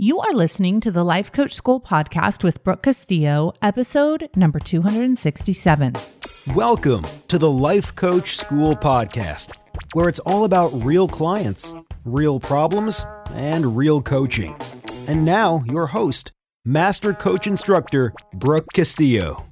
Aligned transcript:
You 0.00 0.20
are 0.20 0.32
listening 0.32 0.78
to 0.82 0.92
the 0.92 1.04
Life 1.04 1.32
Coach 1.32 1.56
School 1.56 1.80
podcast 1.80 2.44
with 2.44 2.62
Brooke 2.62 2.84
Castillo, 2.84 3.52
episode 3.60 4.30
number 4.36 4.60
267. 4.60 5.92
Welcome 6.54 7.04
to 7.26 7.36
the 7.36 7.50
Life 7.50 7.96
Coach 7.96 8.36
School 8.36 8.76
podcast, 8.76 9.58
where 9.94 10.08
it's 10.08 10.20
all 10.20 10.44
about 10.44 10.68
real 10.84 11.08
clients, 11.08 11.74
real 12.04 12.38
problems, 12.38 13.04
and 13.32 13.76
real 13.76 14.00
coaching. 14.00 14.56
And 15.08 15.24
now, 15.24 15.64
your 15.66 15.88
host, 15.88 16.30
Master 16.64 17.12
Coach 17.12 17.48
Instructor 17.48 18.12
Brooke 18.32 18.68
Castillo. 18.72 19.46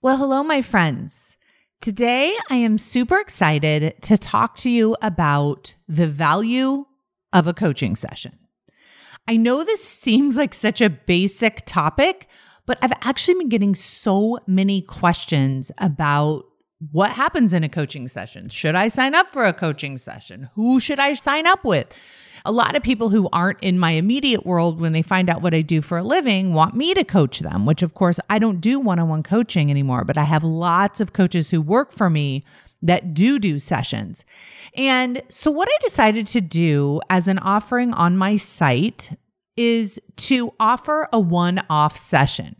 Well, 0.00 0.18
hello, 0.18 0.44
my 0.44 0.62
friends. 0.62 1.36
Today, 1.80 2.32
I 2.48 2.54
am 2.54 2.78
super 2.78 3.18
excited 3.18 4.00
to 4.02 4.16
talk 4.16 4.56
to 4.58 4.70
you 4.70 4.96
about 5.02 5.74
the 5.88 6.06
value 6.06 6.84
of 7.32 7.48
a 7.48 7.52
coaching 7.52 7.96
session. 7.96 8.38
I 9.28 9.36
know 9.36 9.62
this 9.62 9.84
seems 9.84 10.38
like 10.38 10.54
such 10.54 10.80
a 10.80 10.88
basic 10.88 11.62
topic, 11.66 12.28
but 12.64 12.78
I've 12.80 12.94
actually 13.02 13.34
been 13.34 13.50
getting 13.50 13.74
so 13.74 14.38
many 14.46 14.80
questions 14.80 15.70
about 15.76 16.46
what 16.92 17.10
happens 17.10 17.52
in 17.52 17.62
a 17.62 17.68
coaching 17.68 18.08
session. 18.08 18.48
Should 18.48 18.74
I 18.74 18.88
sign 18.88 19.14
up 19.14 19.28
for 19.28 19.44
a 19.44 19.52
coaching 19.52 19.98
session? 19.98 20.48
Who 20.54 20.80
should 20.80 20.98
I 20.98 21.12
sign 21.12 21.46
up 21.46 21.62
with? 21.62 21.88
A 22.46 22.52
lot 22.52 22.74
of 22.74 22.82
people 22.82 23.10
who 23.10 23.28
aren't 23.30 23.62
in 23.62 23.78
my 23.78 23.90
immediate 23.90 24.46
world, 24.46 24.80
when 24.80 24.92
they 24.94 25.02
find 25.02 25.28
out 25.28 25.42
what 25.42 25.52
I 25.52 25.60
do 25.60 25.82
for 25.82 25.98
a 25.98 26.04
living, 26.04 26.54
want 26.54 26.74
me 26.74 26.94
to 26.94 27.04
coach 27.04 27.40
them, 27.40 27.66
which 27.66 27.82
of 27.82 27.92
course 27.92 28.18
I 28.30 28.38
don't 28.38 28.62
do 28.62 28.80
one 28.80 28.98
on 28.98 29.10
one 29.10 29.22
coaching 29.22 29.70
anymore, 29.70 30.04
but 30.04 30.16
I 30.16 30.24
have 30.24 30.42
lots 30.42 31.00
of 31.00 31.12
coaches 31.12 31.50
who 31.50 31.60
work 31.60 31.92
for 31.92 32.08
me 32.08 32.44
that 32.82 33.14
do 33.14 33.38
do 33.38 33.58
sessions. 33.58 34.24
And 34.74 35.22
so, 35.28 35.50
what 35.50 35.68
I 35.68 35.76
decided 35.80 36.26
to 36.28 36.40
do 36.40 37.00
as 37.10 37.28
an 37.28 37.38
offering 37.38 37.92
on 37.92 38.16
my 38.16 38.36
site 38.36 39.18
is 39.56 40.00
to 40.16 40.54
offer 40.60 41.08
a 41.12 41.18
one 41.18 41.60
off 41.68 41.96
session. 41.96 42.56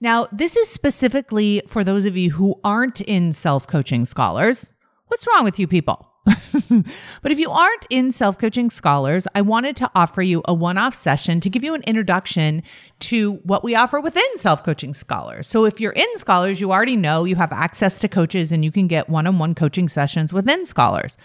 Now, 0.00 0.28
this 0.30 0.56
is 0.56 0.68
specifically 0.68 1.62
for 1.68 1.82
those 1.82 2.04
of 2.04 2.16
you 2.16 2.30
who 2.30 2.60
aren't 2.62 3.00
in 3.00 3.32
self 3.32 3.66
coaching 3.66 4.04
scholars. 4.04 4.72
What's 5.06 5.26
wrong 5.26 5.44
with 5.44 5.58
you 5.58 5.66
people? 5.66 6.10
but 7.22 7.30
if 7.30 7.38
you 7.38 7.50
aren't 7.50 7.86
in 7.88 8.10
self 8.10 8.38
coaching 8.38 8.68
scholars, 8.68 9.26
I 9.34 9.42
wanted 9.42 9.76
to 9.76 9.90
offer 9.94 10.22
you 10.22 10.42
a 10.46 10.54
one 10.54 10.76
off 10.76 10.94
session 10.94 11.40
to 11.40 11.50
give 11.50 11.62
you 11.62 11.74
an 11.74 11.82
introduction 11.82 12.62
to 13.00 13.34
what 13.44 13.62
we 13.62 13.74
offer 13.74 14.00
within 14.00 14.36
self 14.36 14.64
coaching 14.64 14.92
scholars. 14.92 15.46
So 15.46 15.64
if 15.64 15.80
you're 15.80 15.92
in 15.92 16.06
scholars, 16.16 16.60
you 16.60 16.72
already 16.72 16.96
know 16.96 17.24
you 17.24 17.36
have 17.36 17.52
access 17.52 18.00
to 18.00 18.08
coaches 18.08 18.50
and 18.50 18.64
you 18.64 18.72
can 18.72 18.88
get 18.88 19.08
one 19.08 19.26
on 19.26 19.38
one 19.38 19.54
coaching 19.54 19.88
sessions 19.88 20.32
within 20.32 20.66
scholars. 20.66 21.16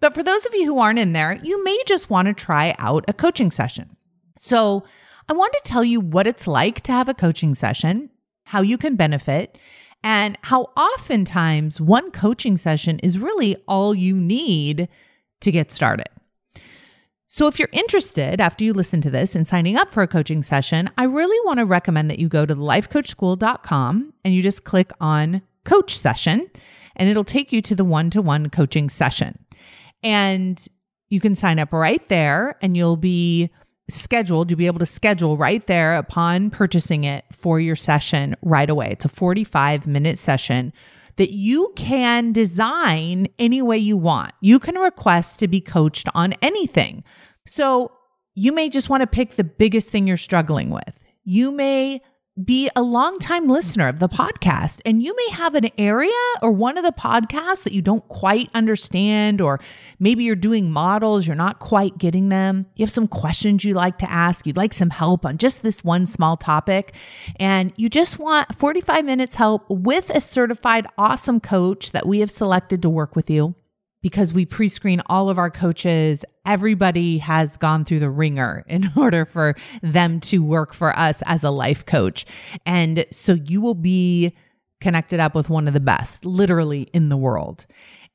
But 0.00 0.14
for 0.14 0.22
those 0.22 0.46
of 0.46 0.54
you 0.54 0.66
who 0.66 0.78
aren't 0.78 0.98
in 0.98 1.12
there, 1.12 1.40
you 1.42 1.64
may 1.64 1.78
just 1.86 2.10
want 2.10 2.28
to 2.28 2.34
try 2.34 2.74
out 2.78 3.04
a 3.08 3.12
coaching 3.12 3.50
session. 3.50 3.96
So 4.38 4.84
I 5.28 5.32
want 5.32 5.52
to 5.54 5.62
tell 5.64 5.84
you 5.84 6.00
what 6.00 6.26
it's 6.26 6.46
like 6.46 6.82
to 6.82 6.92
have 6.92 7.08
a 7.08 7.14
coaching 7.14 7.54
session, 7.54 8.10
how 8.44 8.60
you 8.60 8.76
can 8.76 8.96
benefit, 8.96 9.58
and 10.04 10.36
how 10.42 10.70
oftentimes 10.76 11.80
one 11.80 12.10
coaching 12.10 12.58
session 12.58 12.98
is 13.00 13.18
really 13.18 13.56
all 13.66 13.94
you 13.94 14.14
need 14.14 14.86
to 15.40 15.50
get 15.50 15.72
started. 15.72 16.08
So, 17.26 17.48
if 17.48 17.58
you're 17.58 17.70
interested 17.72 18.40
after 18.40 18.62
you 18.62 18.72
listen 18.74 19.00
to 19.00 19.10
this 19.10 19.34
in 19.34 19.44
signing 19.44 19.76
up 19.76 19.90
for 19.90 20.04
a 20.04 20.06
coaching 20.06 20.42
session, 20.44 20.88
I 20.96 21.04
really 21.04 21.38
want 21.46 21.58
to 21.58 21.64
recommend 21.64 22.08
that 22.10 22.20
you 22.20 22.28
go 22.28 22.46
to 22.46 22.54
lifecoachschool.com 22.54 24.12
and 24.24 24.34
you 24.34 24.42
just 24.42 24.62
click 24.62 24.92
on 25.00 25.42
coach 25.64 25.98
session, 25.98 26.48
and 26.94 27.08
it'll 27.08 27.24
take 27.24 27.50
you 27.50 27.60
to 27.62 27.74
the 27.74 27.84
one 27.84 28.10
to 28.10 28.22
one 28.22 28.50
coaching 28.50 28.88
session. 28.88 29.38
And 30.02 30.64
you 31.08 31.18
can 31.18 31.34
sign 31.34 31.58
up 31.58 31.72
right 31.72 32.06
there, 32.08 32.56
and 32.60 32.76
you'll 32.76 32.96
be 32.98 33.50
scheduled, 33.88 34.50
you'll 34.50 34.58
be 34.58 34.66
able 34.66 34.78
to 34.78 34.86
schedule 34.86 35.36
right 35.36 35.66
there 35.66 35.96
upon 35.96 36.50
purchasing 36.50 37.04
it 37.04 37.24
for 37.32 37.60
your 37.60 37.76
session 37.76 38.34
right 38.42 38.68
away. 38.70 38.88
It's 38.90 39.04
a 39.04 39.10
45 39.10 39.86
minute 39.86 40.18
session 40.18 40.72
that 41.16 41.30
you 41.30 41.72
can 41.76 42.32
design 42.32 43.28
any 43.38 43.62
way 43.62 43.78
you 43.78 43.96
want. 43.96 44.32
You 44.40 44.58
can 44.58 44.74
request 44.76 45.38
to 45.40 45.48
be 45.48 45.60
coached 45.60 46.08
on 46.14 46.34
anything. 46.42 47.04
So 47.46 47.92
you 48.34 48.52
may 48.52 48.68
just 48.68 48.88
want 48.88 49.02
to 49.02 49.06
pick 49.06 49.36
the 49.36 49.44
biggest 49.44 49.90
thing 49.90 50.06
you're 50.06 50.16
struggling 50.16 50.70
with. 50.70 50.98
You 51.24 51.52
may 51.52 52.02
be 52.42 52.68
a 52.74 52.82
longtime 52.82 53.46
listener 53.46 53.86
of 53.86 54.00
the 54.00 54.08
podcast. 54.08 54.80
And 54.84 55.02
you 55.02 55.14
may 55.14 55.34
have 55.36 55.54
an 55.54 55.68
area 55.78 56.10
or 56.42 56.50
one 56.50 56.76
of 56.76 56.84
the 56.84 56.92
podcasts 56.92 57.62
that 57.62 57.72
you 57.72 57.80
don't 57.80 58.06
quite 58.08 58.50
understand, 58.54 59.40
or 59.40 59.60
maybe 60.00 60.24
you're 60.24 60.34
doing 60.34 60.70
models, 60.70 61.26
you're 61.26 61.36
not 61.36 61.60
quite 61.60 61.96
getting 61.96 62.30
them. 62.30 62.66
You 62.74 62.82
have 62.82 62.90
some 62.90 63.06
questions 63.06 63.64
you 63.64 63.74
like 63.74 63.98
to 63.98 64.10
ask, 64.10 64.46
you'd 64.46 64.56
like 64.56 64.72
some 64.72 64.90
help 64.90 65.24
on 65.24 65.38
just 65.38 65.62
this 65.62 65.84
one 65.84 66.06
small 66.06 66.36
topic, 66.36 66.94
and 67.36 67.72
you 67.76 67.88
just 67.88 68.18
want 68.18 68.54
45 68.54 69.04
minutes 69.04 69.36
help 69.36 69.64
with 69.68 70.10
a 70.10 70.20
certified 70.20 70.86
awesome 70.98 71.38
coach 71.38 71.92
that 71.92 72.06
we 72.06 72.20
have 72.20 72.30
selected 72.30 72.82
to 72.82 72.90
work 72.90 73.14
with 73.14 73.30
you 73.30 73.54
because 74.04 74.34
we 74.34 74.44
pre 74.44 74.68
screen 74.68 75.00
all 75.06 75.30
of 75.30 75.38
our 75.38 75.50
coaches. 75.50 76.26
Everybody 76.44 77.16
has 77.18 77.56
gone 77.56 77.86
through 77.86 78.00
the 78.00 78.10
wringer 78.10 78.62
in 78.68 78.92
order 78.94 79.24
for 79.24 79.56
them 79.82 80.20
to 80.20 80.44
work 80.44 80.74
for 80.74 80.96
us 80.96 81.22
as 81.22 81.42
a 81.42 81.50
life 81.50 81.86
coach. 81.86 82.26
And 82.66 83.06
so 83.10 83.32
you 83.32 83.62
will 83.62 83.74
be 83.74 84.36
connected 84.82 85.20
up 85.20 85.34
with 85.34 85.48
one 85.48 85.66
of 85.66 85.72
the 85.72 85.80
best, 85.80 86.26
literally 86.26 86.82
in 86.92 87.08
the 87.08 87.16
world. 87.16 87.64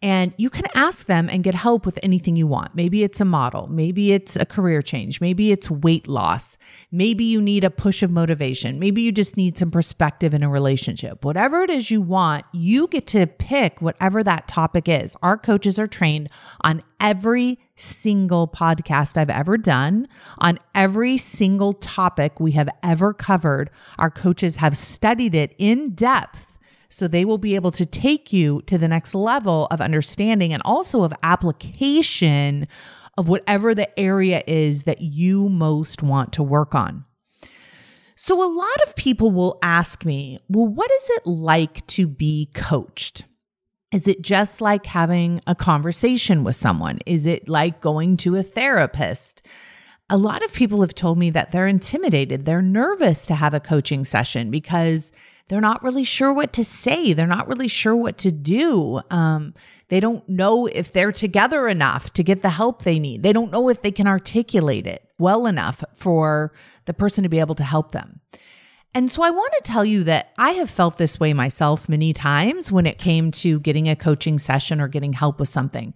And 0.01 0.33
you 0.37 0.49
can 0.49 0.65
ask 0.75 1.07
them 1.07 1.27
and 1.29 1.43
get 1.43 1.55
help 1.55 1.85
with 1.85 1.99
anything 2.01 2.37
you 2.37 2.47
want. 2.47 2.73
Maybe 2.73 3.03
it's 3.03 3.19
a 3.19 3.25
model. 3.25 3.67
Maybe 3.67 4.13
it's 4.13 4.37
a 4.37 4.45
career 4.45 4.81
change. 4.81 5.19
Maybe 5.19 5.51
it's 5.51 5.69
weight 5.69 6.07
loss. 6.07 6.57
Maybe 6.89 7.25
you 7.25 7.41
need 7.41 7.65
a 7.65 7.69
push 7.69 8.01
of 8.01 8.09
motivation. 8.09 8.79
Maybe 8.79 9.01
you 9.01 9.11
just 9.11 9.35
need 9.35 9.57
some 9.57 9.71
perspective 9.71 10.33
in 10.33 10.41
a 10.41 10.49
relationship. 10.49 11.25
Whatever 11.25 11.63
it 11.63 11.69
is 11.69 11.91
you 11.91 12.01
want, 12.01 12.45
you 12.53 12.87
get 12.87 13.07
to 13.07 13.27
pick 13.27 13.81
whatever 13.81 14.23
that 14.23 14.47
topic 14.47 14.87
is. 14.87 15.17
Our 15.21 15.37
coaches 15.37 15.77
are 15.77 15.87
trained 15.87 16.29
on 16.61 16.81
every 17.01 17.59
single 17.75 18.47
podcast 18.47 19.17
I've 19.17 19.29
ever 19.29 19.57
done, 19.57 20.07
on 20.37 20.59
every 20.73 21.17
single 21.17 21.73
topic 21.73 22.39
we 22.39 22.51
have 22.53 22.69
ever 22.83 23.13
covered. 23.13 23.69
Our 23.97 24.09
coaches 24.09 24.55
have 24.57 24.77
studied 24.77 25.35
it 25.35 25.55
in 25.57 25.89
depth 25.89 26.57
so 26.89 27.07
they 27.07 27.23
will 27.23 27.37
be 27.37 27.55
able 27.55 27.71
to 27.71 27.85
take 27.85 28.33
you 28.33 28.61
to 28.63 28.77
the 28.77 28.87
next 28.87 29.13
level 29.13 29.67
of 29.69 29.79
understanding 29.79 30.51
and 30.51 30.61
also 30.65 31.03
of 31.03 31.13
application 31.23 32.67
of 33.17 33.27
whatever 33.27 33.75
the 33.75 33.99
area 33.99 34.41
is 34.47 34.83
that 34.83 35.01
you 35.01 35.49
most 35.49 36.01
want 36.01 36.33
to 36.33 36.43
work 36.43 36.73
on. 36.73 37.05
So, 38.15 38.43
a 38.43 38.51
lot 38.51 38.81
of 38.85 38.95
people 38.95 39.31
will 39.31 39.59
ask 39.61 40.03
me, 40.03 40.39
well, 40.49 40.67
what 40.67 40.91
is 40.91 41.09
it 41.11 41.25
like 41.25 41.85
to 41.87 42.05
be 42.05 42.49
coached? 42.53 43.23
Is 43.91 44.07
it 44.07 44.21
just 44.21 44.61
like 44.61 44.85
having 44.85 45.41
a 45.47 45.55
conversation 45.55 46.43
with 46.43 46.55
someone? 46.55 46.99
Is 47.05 47.25
it 47.25 47.47
like 47.47 47.81
going 47.81 48.17
to 48.17 48.35
a 48.35 48.43
therapist? 48.43 49.41
A 50.09 50.17
lot 50.17 50.43
of 50.43 50.53
people 50.53 50.81
have 50.81 50.93
told 50.93 51.17
me 51.17 51.29
that 51.29 51.51
they're 51.51 51.67
intimidated. 51.67 52.45
They're 52.45 52.61
nervous 52.61 53.25
to 53.27 53.35
have 53.35 53.53
a 53.53 53.59
coaching 53.59 54.05
session 54.05 54.51
because 54.51 55.11
they're 55.49 55.59
not 55.59 55.83
really 55.83 56.03
sure 56.03 56.31
what 56.31 56.53
to 56.53 56.63
say. 56.63 57.13
They're 57.13 57.27
not 57.27 57.47
really 57.47 57.67
sure 57.67 57.95
what 57.95 58.17
to 58.19 58.31
do. 58.31 59.01
Um, 59.09 59.53
they 59.89 59.99
don't 59.99 60.27
know 60.29 60.67
if 60.67 60.93
they're 60.93 61.11
together 61.11 61.67
enough 61.67 62.13
to 62.13 62.23
get 62.23 62.43
the 62.43 62.51
help 62.51 62.83
they 62.83 62.99
need. 62.99 63.23
They 63.23 63.33
don't 63.33 63.51
know 63.51 63.67
if 63.67 63.81
they 63.81 63.91
can 63.91 64.07
articulate 64.07 64.85
it 64.85 65.03
well 65.17 65.47
enough 65.47 65.83
for 65.95 66.53
the 66.85 66.93
person 66.93 67.23
to 67.23 67.29
be 67.29 67.39
able 67.39 67.55
to 67.55 67.63
help 67.63 67.91
them. 67.91 68.21
And 68.95 69.09
so 69.09 69.21
I 69.21 69.29
want 69.29 69.53
to 69.57 69.71
tell 69.71 69.85
you 69.85 70.03
that 70.05 70.31
I 70.37 70.51
have 70.51 70.69
felt 70.69 70.97
this 70.97 71.19
way 71.19 71.33
myself 71.33 71.89
many 71.89 72.13
times 72.13 72.71
when 72.71 72.85
it 72.85 72.97
came 72.97 73.31
to 73.31 73.59
getting 73.59 73.87
a 73.87 73.95
coaching 73.95 74.39
session 74.39 74.79
or 74.79 74.87
getting 74.87 75.13
help 75.13 75.39
with 75.39 75.49
something. 75.49 75.93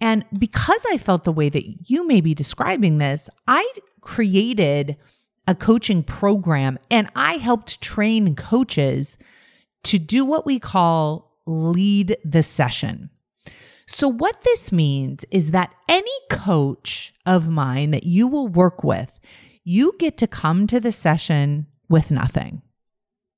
And 0.00 0.24
because 0.38 0.84
I 0.90 0.98
felt 0.98 1.24
the 1.24 1.32
way 1.32 1.48
that 1.48 1.90
you 1.90 2.06
may 2.06 2.20
be 2.20 2.34
describing 2.34 2.98
this, 2.98 3.30
I 3.46 3.66
created 4.02 4.96
a 5.46 5.54
coaching 5.54 6.02
program 6.02 6.78
and 6.90 7.08
I 7.14 7.34
helped 7.34 7.80
train 7.80 8.34
coaches 8.34 9.18
to 9.84 9.98
do 9.98 10.24
what 10.24 10.46
we 10.46 10.58
call 10.58 11.32
lead 11.46 12.16
the 12.24 12.42
session. 12.42 13.10
So, 13.86 14.08
what 14.08 14.42
this 14.44 14.72
means 14.72 15.26
is 15.30 15.50
that 15.50 15.74
any 15.88 16.10
coach 16.30 17.12
of 17.26 17.48
mine 17.48 17.90
that 17.90 18.04
you 18.04 18.26
will 18.26 18.48
work 18.48 18.82
with, 18.82 19.12
you 19.62 19.92
get 19.98 20.16
to 20.18 20.26
come 20.26 20.66
to 20.68 20.80
the 20.80 20.92
session 20.92 21.66
with 21.88 22.10
nothing. 22.10 22.62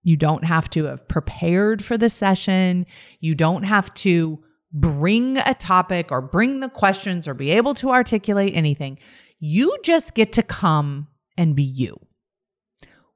You 0.05 0.17
don't 0.17 0.45
have 0.45 0.71
to 0.71 0.85
have 0.85 1.09
prepared 1.09 1.85
for 1.85 1.99
the 1.99 2.09
session. 2.09 2.87
You 3.19 3.35
don't 3.35 3.65
have 3.65 3.93
to 3.95 4.39
bring 4.73 5.39
a 5.39 5.55
topic 5.55 6.13
or 6.13 6.21
bring 6.21 6.61
the 6.61 6.69
questions 6.69 7.27
or 7.27 7.35
be 7.35 7.51
able 7.51 7.75
to 7.75 7.91
articulate 7.91 8.55
anything. 8.55 8.99
You 9.41 9.77
just 9.83 10.15
get 10.15 10.33
to 10.35 10.45
come 10.45 11.09
and 11.37 11.55
be 11.55 11.63
you. 11.63 11.99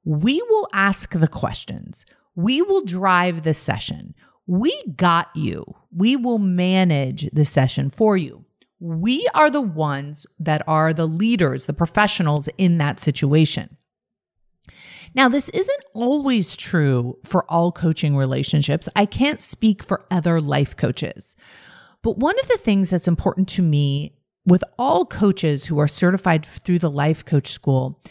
We 0.03 0.41
will 0.49 0.67
ask 0.73 1.11
the 1.11 1.27
questions. 1.27 2.05
We 2.35 2.61
will 2.61 2.83
drive 2.83 3.43
the 3.43 3.53
session. 3.53 4.15
We 4.47 4.75
got 4.95 5.29
you. 5.35 5.65
We 5.95 6.15
will 6.15 6.39
manage 6.39 7.29
the 7.31 7.45
session 7.45 7.89
for 7.89 8.17
you. 8.17 8.45
we 8.81 9.27
are 9.35 9.51
the 9.51 9.61
ones 9.61 10.25
that 10.39 10.63
are 10.67 10.91
the 10.91 11.05
leaders, 11.05 11.65
the 11.65 11.73
professionals 11.73 12.49
in 12.57 12.79
that 12.79 12.99
situation. 12.99 13.77
Now, 15.13 15.29
this 15.29 15.49
isn't 15.49 15.83
always 15.93 16.55
true 16.57 17.17
for 17.23 17.45
all 17.47 17.71
coaching 17.71 18.15
relationships. 18.17 18.89
I 18.95 19.05
can't 19.05 19.39
speak 19.39 19.83
for 19.83 20.05
other 20.09 20.41
life 20.41 20.75
coaches. 20.75 21.35
But 22.01 22.17
one 22.17 22.39
of 22.39 22.47
the 22.47 22.57
things 22.57 22.89
that's 22.89 23.07
important 23.07 23.47
to 23.49 23.61
me 23.61 24.15
with 24.45 24.63
all 24.77 25.05
coaches 25.05 25.65
who 25.65 25.79
are 25.79 25.87
certified 25.87 26.45
through 26.45 26.79
the 26.79 26.89
life 26.89 27.23
coach 27.25 27.47
school 27.51 28.01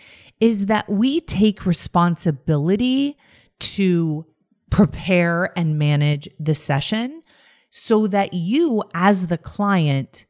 is 0.40 0.66
that 0.66 0.88
we 0.88 1.20
take 1.20 1.66
responsibility 1.66 3.16
to 3.58 4.24
prepare 4.70 5.52
and 5.58 5.78
manage 5.78 6.28
the 6.38 6.54
session 6.54 7.22
so 7.68 8.06
that 8.06 8.32
you, 8.32 8.82
as 8.94 9.26
the 9.26 9.38
client, 9.38 10.26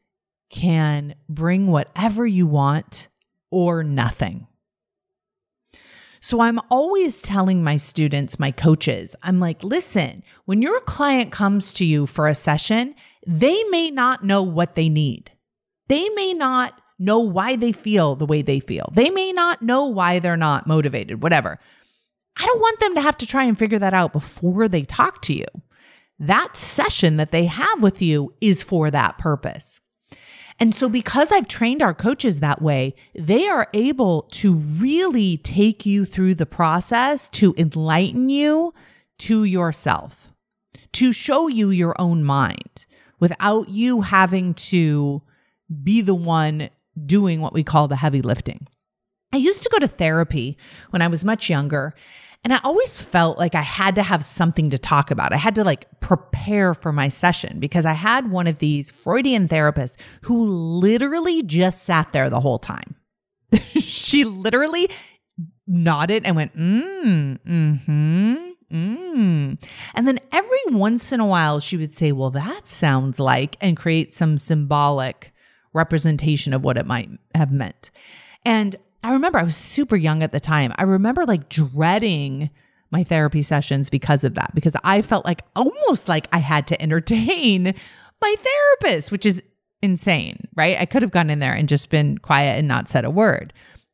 can 0.49 1.15
bring 1.29 1.67
whatever 1.67 2.27
you 2.27 2.45
want 2.45 3.07
or 3.49 3.83
nothing. 3.83 4.47
So 6.19 6.39
I'm 6.41 6.59
always 6.69 7.21
telling 7.21 7.63
my 7.63 7.77
students, 7.77 8.37
my 8.37 8.51
coaches, 8.51 9.15
I'm 9.23 9.39
like, 9.39 9.63
listen, 9.63 10.23
when 10.45 10.61
your 10.61 10.79
client 10.81 11.31
comes 11.31 11.73
to 11.75 11.85
you 11.85 12.05
for 12.05 12.27
a 12.27 12.35
session, 12.35 12.93
they 13.25 13.63
may 13.65 13.89
not 13.89 14.23
know 14.23 14.43
what 14.43 14.75
they 14.75 14.87
need. 14.87 15.31
They 15.91 16.07
may 16.07 16.33
not 16.33 16.79
know 16.99 17.19
why 17.19 17.57
they 17.57 17.73
feel 17.73 18.15
the 18.15 18.25
way 18.25 18.41
they 18.41 18.61
feel. 18.61 18.93
They 18.95 19.09
may 19.09 19.33
not 19.33 19.61
know 19.61 19.87
why 19.87 20.19
they're 20.19 20.37
not 20.37 20.65
motivated, 20.65 21.21
whatever. 21.21 21.59
I 22.37 22.45
don't 22.45 22.61
want 22.61 22.79
them 22.79 22.95
to 22.95 23.01
have 23.01 23.17
to 23.17 23.27
try 23.27 23.43
and 23.43 23.59
figure 23.59 23.77
that 23.79 23.93
out 23.93 24.13
before 24.13 24.69
they 24.69 24.83
talk 24.83 25.21
to 25.23 25.33
you. 25.33 25.47
That 26.17 26.55
session 26.55 27.17
that 27.17 27.31
they 27.31 27.43
have 27.43 27.81
with 27.81 28.01
you 28.01 28.33
is 28.39 28.63
for 28.63 28.89
that 28.89 29.17
purpose. 29.17 29.81
And 30.61 30.73
so, 30.73 30.87
because 30.87 31.29
I've 31.29 31.49
trained 31.49 31.81
our 31.81 31.93
coaches 31.93 32.39
that 32.39 32.61
way, 32.61 32.95
they 33.13 33.49
are 33.49 33.67
able 33.73 34.29
to 34.31 34.53
really 34.53 35.35
take 35.35 35.85
you 35.85 36.05
through 36.05 36.35
the 36.35 36.45
process 36.45 37.27
to 37.29 37.53
enlighten 37.57 38.29
you 38.29 38.73
to 39.17 39.43
yourself, 39.43 40.31
to 40.93 41.11
show 41.11 41.49
you 41.49 41.69
your 41.69 41.99
own 41.99 42.23
mind 42.23 42.85
without 43.19 43.67
you 43.67 44.03
having 44.03 44.53
to 44.53 45.21
be 45.83 46.01
the 46.01 46.15
one 46.15 46.69
doing 47.05 47.41
what 47.41 47.53
we 47.53 47.63
call 47.63 47.87
the 47.87 47.95
heavy 47.95 48.21
lifting. 48.21 48.67
I 49.33 49.37
used 49.37 49.63
to 49.63 49.69
go 49.69 49.79
to 49.79 49.87
therapy 49.87 50.57
when 50.89 51.01
I 51.01 51.07
was 51.07 51.23
much 51.23 51.49
younger, 51.49 51.93
and 52.43 52.53
I 52.53 52.59
always 52.63 53.01
felt 53.01 53.37
like 53.37 53.55
I 53.55 53.61
had 53.61 53.95
to 53.95 54.03
have 54.03 54.25
something 54.25 54.71
to 54.71 54.77
talk 54.77 55.11
about. 55.11 55.31
I 55.31 55.37
had 55.37 55.55
to 55.55 55.63
like 55.63 55.87
prepare 55.99 56.73
for 56.73 56.91
my 56.91 57.07
session 57.07 57.59
because 57.59 57.85
I 57.85 57.93
had 57.93 58.31
one 58.31 58.47
of 58.47 58.57
these 58.57 58.91
Freudian 58.91 59.47
therapists 59.47 59.95
who 60.21 60.43
literally 60.43 61.43
just 61.43 61.83
sat 61.83 62.11
there 62.13 62.29
the 62.29 62.39
whole 62.39 62.59
time. 62.59 62.95
she 63.79 64.23
literally 64.23 64.89
nodded 65.67 66.25
and 66.25 66.35
went, 66.35 66.55
mm, 66.57 67.39
mm-hmm. 67.47 68.35
Mm. 68.71 69.61
And 69.95 70.07
then 70.07 70.19
every 70.31 70.59
once 70.67 71.11
in 71.11 71.19
a 71.19 71.25
while, 71.25 71.59
she 71.59 71.75
would 71.75 71.95
say, 71.95 72.13
Well, 72.13 72.31
that 72.31 72.69
sounds 72.69 73.19
like, 73.19 73.57
and 73.59 73.75
create 73.75 74.13
some 74.13 74.37
symbolic 74.37 75.30
representation 75.73 76.53
of 76.53 76.63
what 76.63 76.77
it 76.77 76.85
might 76.85 77.09
have 77.35 77.51
meant. 77.51 77.91
And 78.45 78.75
I 79.03 79.11
remember 79.11 79.39
I 79.39 79.43
was 79.43 79.55
super 79.55 79.95
young 79.95 80.23
at 80.23 80.31
the 80.31 80.39
time. 80.39 80.73
I 80.75 80.83
remember 80.83 81.25
like 81.25 81.49
dreading 81.49 82.49
my 82.91 83.03
therapy 83.03 83.41
sessions 83.41 83.89
because 83.89 84.23
of 84.23 84.35
that, 84.35 84.53
because 84.53 84.75
I 84.83 85.01
felt 85.01 85.25
like 85.25 85.43
almost 85.55 86.09
like 86.09 86.27
I 86.33 86.39
had 86.39 86.67
to 86.67 86.81
entertain 86.81 87.73
my 88.21 88.35
therapist, 88.41 89.11
which 89.11 89.25
is 89.25 89.41
insane, 89.81 90.47
right? 90.55 90.77
I 90.77 90.85
could 90.85 91.01
have 91.01 91.11
gone 91.11 91.29
in 91.29 91.39
there 91.39 91.53
and 91.53 91.67
just 91.67 91.89
been 91.89 92.17
quiet 92.17 92.59
and 92.59 92.67
not 92.67 92.89
said 92.89 93.05
a 93.05 93.09
word. 93.09 93.53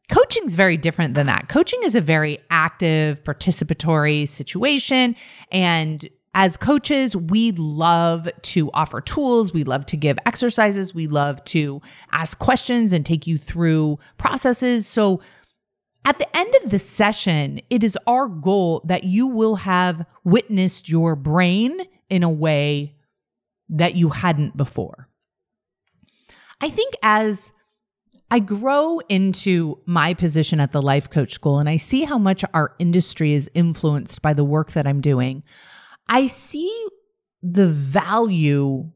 Coaching 0.09 0.45
is 0.45 0.55
very 0.55 0.77
different 0.77 1.13
than 1.13 1.27
that. 1.27 1.49
Coaching 1.49 1.79
is 1.83 1.93
a 1.93 2.01
very 2.01 2.39
active, 2.49 3.23
participatory 3.23 4.27
situation. 4.27 5.15
And 5.51 6.09
as 6.33 6.55
coaches, 6.57 7.15
we 7.15 7.51
love 7.53 8.29
to 8.43 8.69
offer 8.73 9.01
tools. 9.01 9.53
We 9.53 9.63
love 9.63 9.85
to 9.87 9.97
give 9.97 10.17
exercises. 10.25 10.93
We 10.93 11.07
love 11.07 11.43
to 11.45 11.81
ask 12.11 12.37
questions 12.37 12.93
and 12.93 13.05
take 13.05 13.25
you 13.25 13.37
through 13.37 13.97
processes. 14.17 14.85
So 14.85 15.21
at 16.05 16.19
the 16.19 16.37
end 16.37 16.53
of 16.63 16.69
the 16.69 16.79
session, 16.79 17.59
it 17.69 17.83
is 17.83 17.97
our 18.07 18.27
goal 18.27 18.81
that 18.85 19.03
you 19.03 19.27
will 19.27 19.55
have 19.55 20.05
witnessed 20.23 20.87
your 20.87 21.15
brain 21.15 21.81
in 22.09 22.23
a 22.23 22.29
way 22.29 22.95
that 23.69 23.95
you 23.95 24.09
hadn't 24.09 24.55
before. 24.55 25.09
I 26.61 26.69
think 26.69 26.93
as 27.03 27.51
I 28.29 28.39
grow 28.39 28.99
into 29.09 29.79
my 29.85 30.13
position 30.13 30.59
at 30.59 30.71
the 30.71 30.81
life 30.81 31.09
coach 31.09 31.33
school 31.33 31.59
and 31.59 31.69
I 31.69 31.77
see 31.77 32.03
how 32.03 32.17
much 32.17 32.43
our 32.53 32.75
industry 32.79 33.33
is 33.33 33.49
influenced 33.53 34.21
by 34.21 34.33
the 34.33 34.43
work 34.43 34.73
that 34.73 34.85
I'm 34.85 35.01
doing. 35.01 35.43
I 36.09 36.27
see 36.27 36.87
the 37.41 37.67
value 37.67 38.91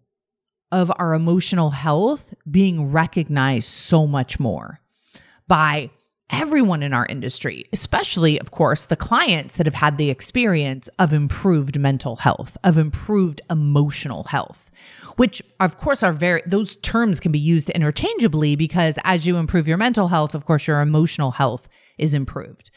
of 0.71 0.91
our 0.97 1.13
emotional 1.13 1.71
health 1.71 2.33
being 2.49 2.91
recognized 2.91 3.67
so 3.67 4.07
much 4.07 4.39
more 4.39 4.79
by 5.47 5.91
everyone 6.29 6.81
in 6.81 6.93
our 6.93 7.05
industry, 7.07 7.65
especially, 7.73 8.39
of 8.39 8.51
course, 8.51 8.85
the 8.85 8.95
clients 8.95 9.57
that 9.57 9.67
have 9.67 9.75
had 9.75 9.97
the 9.97 10.09
experience 10.09 10.89
of 10.97 11.11
improved 11.11 11.77
mental 11.77 12.15
health, 12.15 12.57
of 12.63 12.77
improved 12.77 13.41
emotional 13.49 14.23
health, 14.23 14.71
which, 15.17 15.41
of 15.59 15.77
course, 15.77 16.01
are 16.03 16.13
very, 16.13 16.41
those 16.45 16.77
terms 16.77 17.19
can 17.19 17.33
be 17.33 17.39
used 17.39 17.69
interchangeably 17.71 18.55
because 18.55 18.97
as 19.03 19.25
you 19.25 19.35
improve 19.35 19.67
your 19.67 19.77
mental 19.77 20.07
health, 20.07 20.33
of 20.33 20.45
course, 20.45 20.67
your 20.67 20.79
emotional 20.79 21.31
health 21.31 21.67
is 21.97 22.13
improved. 22.13 22.71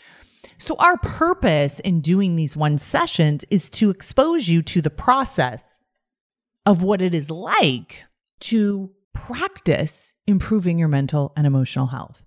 So, 0.59 0.77
our 0.79 0.97
purpose 0.99 1.81
in 1.81 2.01
doing 2.01 2.37
these 2.37 2.57
one 2.57 2.79
sessions 2.79 3.45
is 3.51 3.69
to 3.71 3.91
expose 3.91 4.49
you 4.49 4.63
to 4.63 4.81
the 4.81 4.91
process 4.91 5.79
of 6.67 6.83
what 6.83 7.03
it 7.03 7.15
is 7.15 7.31
like 7.31 8.05
to 8.41 8.91
practice 9.13 10.15
improving 10.27 10.79
your 10.79 10.89
mental 10.89 11.33
and 11.37 11.47
emotional 11.47 11.87
health. 11.87 12.25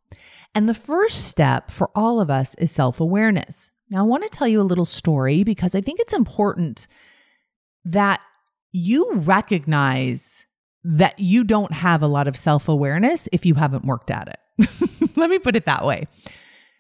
And 0.56 0.68
the 0.68 0.74
first 0.74 1.26
step 1.26 1.70
for 1.70 1.92
all 1.96 2.20
of 2.20 2.30
us 2.30 2.56
is 2.56 2.72
self 2.72 3.00
awareness. 3.00 3.72
Now, 3.90 4.00
I 4.00 4.08
want 4.08 4.24
to 4.24 4.30
tell 4.30 4.48
you 4.48 4.62
a 4.62 4.64
little 4.64 4.86
story 4.86 5.44
because 5.44 5.76
I 5.76 5.82
think 5.82 6.00
it's 6.00 6.14
important 6.14 6.88
that 7.86 8.20
you 8.72 9.14
recognize 9.14 10.46
that 10.84 11.20
you 11.20 11.44
don't 11.44 11.74
have 11.74 12.02
a 12.02 12.08
lot 12.08 12.28
of 12.28 12.36
self 12.36 12.68
awareness 12.68 13.30
if 13.32 13.46
you 13.46 13.56
haven't 13.56 13.86
worked 13.86 14.12
at 14.12 14.28
it. 14.28 14.70
Let 15.16 15.30
me 15.30 15.40
put 15.40 15.56
it 15.56 15.66
that 15.66 15.86
way. 15.86 16.08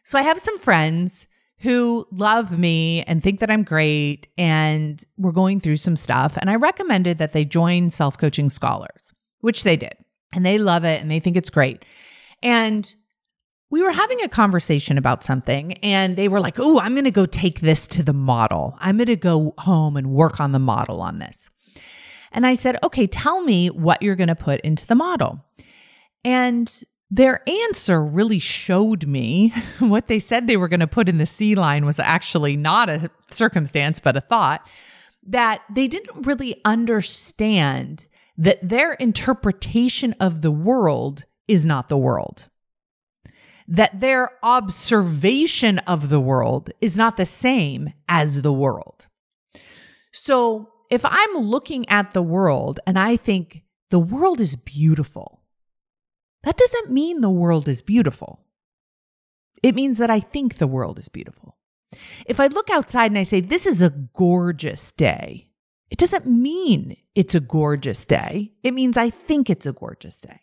So, 0.03 0.17
I 0.17 0.23
have 0.23 0.39
some 0.39 0.57
friends 0.59 1.27
who 1.59 2.07
love 2.11 2.57
me 2.57 3.03
and 3.03 3.23
think 3.23 3.39
that 3.39 3.49
I'm 3.49 3.63
great 3.63 4.27
and 4.37 5.03
we're 5.17 5.31
going 5.31 5.59
through 5.59 5.77
some 5.77 5.97
stuff. 5.97 6.37
And 6.37 6.49
I 6.49 6.55
recommended 6.55 7.17
that 7.17 7.33
they 7.33 7.45
join 7.45 7.89
Self 7.89 8.17
Coaching 8.17 8.49
Scholars, 8.49 9.11
which 9.41 9.63
they 9.63 9.75
did. 9.75 9.93
And 10.33 10.45
they 10.45 10.57
love 10.57 10.83
it 10.83 11.01
and 11.01 11.09
they 11.09 11.19
think 11.19 11.35
it's 11.35 11.49
great. 11.49 11.83
And 12.43 12.93
we 13.69 13.81
were 13.81 13.91
having 13.91 14.21
a 14.21 14.29
conversation 14.29 14.97
about 14.97 15.23
something 15.23 15.73
and 15.79 16.15
they 16.15 16.27
were 16.27 16.39
like, 16.39 16.59
Oh, 16.59 16.79
I'm 16.79 16.93
going 16.93 17.05
to 17.05 17.11
go 17.11 17.25
take 17.25 17.61
this 17.61 17.87
to 17.87 18.03
the 18.03 18.13
model. 18.13 18.77
I'm 18.79 18.97
going 18.97 19.07
to 19.07 19.15
go 19.15 19.53
home 19.57 19.97
and 19.97 20.11
work 20.11 20.39
on 20.39 20.51
the 20.51 20.59
model 20.59 21.01
on 21.01 21.19
this. 21.19 21.49
And 22.31 22.45
I 22.45 22.53
said, 22.53 22.77
Okay, 22.83 23.07
tell 23.07 23.41
me 23.41 23.69
what 23.69 24.01
you're 24.01 24.15
going 24.15 24.27
to 24.27 24.35
put 24.35 24.61
into 24.61 24.85
the 24.85 24.95
model. 24.95 25.43
And 26.23 26.83
their 27.09 27.47
answer 27.47 28.03
really 28.03 28.39
showed 28.39 29.07
me 29.07 29.53
what 29.79 30.07
they 30.07 30.19
said 30.19 30.47
they 30.47 30.57
were 30.57 30.67
going 30.67 30.81
to 30.81 30.87
put 30.87 31.09
in 31.09 31.17
the 31.17 31.25
C 31.25 31.55
line 31.55 31.85
was 31.85 31.99
actually 31.99 32.57
not 32.57 32.89
a 32.89 33.09
circumstance, 33.31 33.99
but 33.99 34.17
a 34.17 34.21
thought 34.21 34.67
that 35.27 35.61
they 35.69 35.87
didn't 35.87 36.25
really 36.25 36.59
understand 36.63 38.05
that 38.37 38.67
their 38.67 38.93
interpretation 38.93 40.13
of 40.19 40.41
the 40.41 40.51
world 40.51 41.25
is 41.47 41.65
not 41.65 41.89
the 41.89 41.97
world. 41.97 42.49
That 43.67 43.99
their 43.99 44.31
observation 44.43 45.79
of 45.79 46.09
the 46.09 46.19
world 46.19 46.71
is 46.79 46.95
not 46.95 47.17
the 47.17 47.25
same 47.25 47.93
as 48.07 48.41
the 48.41 48.53
world. 48.53 49.07
So 50.11 50.69
if 50.89 51.03
I'm 51.03 51.33
looking 51.35 51.87
at 51.89 52.13
the 52.13 52.21
world 52.21 52.79
and 52.87 52.97
I 52.97 53.17
think 53.17 53.63
the 53.89 53.99
world 53.99 54.39
is 54.39 54.55
beautiful, 54.55 55.36
that 56.43 56.57
doesn't 56.57 56.91
mean 56.91 57.21
the 57.21 57.29
world 57.29 57.67
is 57.67 57.81
beautiful. 57.81 58.41
It 59.63 59.75
means 59.75 59.97
that 59.97 60.09
I 60.09 60.19
think 60.19 60.55
the 60.55 60.67
world 60.67 60.99
is 60.99 61.09
beautiful. 61.09 61.57
If 62.25 62.39
I 62.39 62.47
look 62.47 62.69
outside 62.69 63.11
and 63.11 63.17
I 63.17 63.23
say, 63.23 63.39
This 63.39 63.65
is 63.65 63.81
a 63.81 63.89
gorgeous 63.89 64.91
day, 64.91 65.49
it 65.89 65.97
doesn't 65.97 66.27
mean 66.27 66.97
it's 67.15 67.35
a 67.35 67.39
gorgeous 67.39 68.05
day. 68.05 68.51
It 68.63 68.73
means 68.73 68.97
I 68.97 69.09
think 69.09 69.49
it's 69.49 69.65
a 69.65 69.73
gorgeous 69.73 70.17
day. 70.17 70.41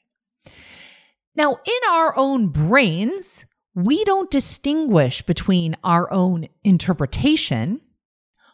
Now, 1.37 1.59
in 1.65 1.91
our 1.91 2.17
own 2.17 2.49
brains, 2.49 3.45
we 3.75 4.05
don't 4.05 4.31
distinguish 4.31 5.23
between 5.23 5.77
our 5.83 6.11
own 6.13 6.47
interpretation, 6.63 7.81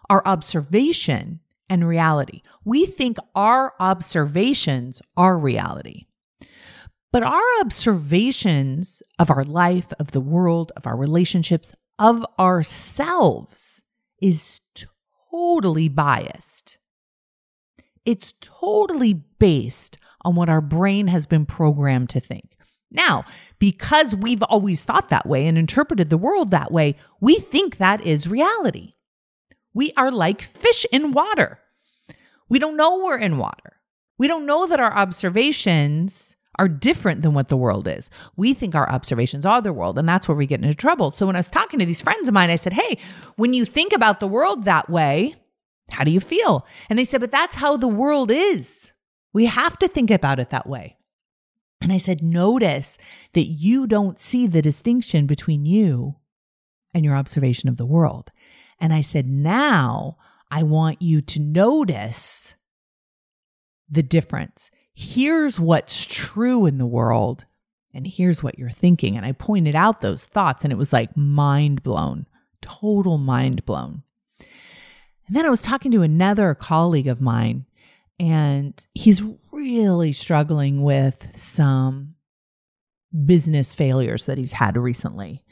our 0.08 0.22
observation, 0.26 1.40
and 1.68 1.86
reality. 1.86 2.42
We 2.64 2.86
think 2.86 3.18
our 3.34 3.74
observations 3.78 5.02
are 5.16 5.38
reality. 5.38 6.06
But 7.12 7.22
our 7.24 7.60
observations 7.60 9.02
of 9.18 9.30
our 9.30 9.44
life, 9.44 9.92
of 9.98 10.12
the 10.12 10.20
world, 10.20 10.70
of 10.76 10.86
our 10.86 10.96
relationships, 10.96 11.74
of 11.98 12.24
ourselves 12.38 13.82
is 14.22 14.60
totally 15.30 15.88
biased. 15.88 16.78
It's 18.04 18.34
totally 18.40 19.14
based 19.14 19.98
on 20.24 20.34
what 20.34 20.48
our 20.48 20.60
brain 20.60 21.08
has 21.08 21.26
been 21.26 21.46
programmed 21.46 22.10
to 22.10 22.20
think. 22.20 22.56
Now, 22.92 23.24
because 23.58 24.14
we've 24.14 24.42
always 24.42 24.82
thought 24.82 25.10
that 25.10 25.26
way 25.26 25.46
and 25.46 25.56
interpreted 25.56 26.10
the 26.10 26.18
world 26.18 26.50
that 26.50 26.72
way, 26.72 26.96
we 27.20 27.36
think 27.36 27.76
that 27.76 28.04
is 28.04 28.26
reality. 28.26 28.94
We 29.72 29.92
are 29.96 30.10
like 30.10 30.42
fish 30.42 30.84
in 30.90 31.12
water. 31.12 31.60
We 32.48 32.58
don't 32.58 32.76
know 32.76 32.98
we're 32.98 33.18
in 33.18 33.38
water. 33.38 33.80
We 34.18 34.26
don't 34.26 34.46
know 34.46 34.66
that 34.66 34.80
our 34.80 34.92
observations 34.92 36.29
are 36.58 36.68
different 36.68 37.22
than 37.22 37.32
what 37.32 37.48
the 37.48 37.56
world 37.56 37.86
is. 37.86 38.10
We 38.36 38.54
think 38.54 38.74
our 38.74 38.90
observations 38.90 39.46
are 39.46 39.62
the 39.62 39.72
world, 39.72 39.98
and 39.98 40.08
that's 40.08 40.28
where 40.28 40.36
we 40.36 40.46
get 40.46 40.62
into 40.62 40.74
trouble. 40.74 41.10
So 41.10 41.26
when 41.26 41.36
I 41.36 41.38
was 41.38 41.50
talking 41.50 41.78
to 41.78 41.86
these 41.86 42.02
friends 42.02 42.28
of 42.28 42.34
mine, 42.34 42.50
I 42.50 42.56
said, 42.56 42.72
Hey, 42.72 42.98
when 43.36 43.54
you 43.54 43.64
think 43.64 43.92
about 43.92 44.20
the 44.20 44.28
world 44.28 44.64
that 44.64 44.90
way, 44.90 45.36
how 45.90 46.04
do 46.04 46.10
you 46.10 46.20
feel? 46.20 46.66
And 46.88 46.98
they 46.98 47.04
said, 47.04 47.20
But 47.20 47.30
that's 47.30 47.54
how 47.54 47.76
the 47.76 47.88
world 47.88 48.30
is. 48.30 48.92
We 49.32 49.46
have 49.46 49.78
to 49.78 49.88
think 49.88 50.10
about 50.10 50.40
it 50.40 50.50
that 50.50 50.68
way. 50.68 50.96
And 51.80 51.92
I 51.92 51.96
said, 51.96 52.22
Notice 52.22 52.98
that 53.32 53.46
you 53.46 53.86
don't 53.86 54.20
see 54.20 54.46
the 54.46 54.62
distinction 54.62 55.26
between 55.26 55.64
you 55.64 56.16
and 56.92 57.04
your 57.04 57.14
observation 57.14 57.68
of 57.68 57.76
the 57.76 57.86
world. 57.86 58.32
And 58.78 58.92
I 58.92 59.00
said, 59.00 59.26
Now 59.26 60.16
I 60.50 60.62
want 60.62 61.00
you 61.00 61.20
to 61.22 61.40
notice 61.40 62.54
the 63.88 64.02
difference. 64.02 64.70
Here's 65.02 65.58
what's 65.58 66.04
true 66.04 66.66
in 66.66 66.76
the 66.76 66.84
world, 66.84 67.46
and 67.94 68.06
here's 68.06 68.42
what 68.42 68.58
you're 68.58 68.68
thinking. 68.68 69.16
And 69.16 69.24
I 69.24 69.32
pointed 69.32 69.74
out 69.74 70.02
those 70.02 70.26
thoughts, 70.26 70.62
and 70.62 70.70
it 70.70 70.76
was 70.76 70.92
like 70.92 71.16
mind 71.16 71.82
blown, 71.82 72.26
total 72.60 73.16
mind 73.16 73.64
blown. 73.64 74.02
And 75.26 75.34
then 75.34 75.46
I 75.46 75.48
was 75.48 75.62
talking 75.62 75.90
to 75.92 76.02
another 76.02 76.54
colleague 76.54 77.06
of 77.06 77.18
mine, 77.18 77.64
and 78.18 78.74
he's 78.92 79.22
really 79.50 80.12
struggling 80.12 80.82
with 80.82 81.28
some 81.34 82.16
business 83.24 83.72
failures 83.72 84.26
that 84.26 84.36
he's 84.36 84.52
had 84.52 84.76
recently. 84.76 85.46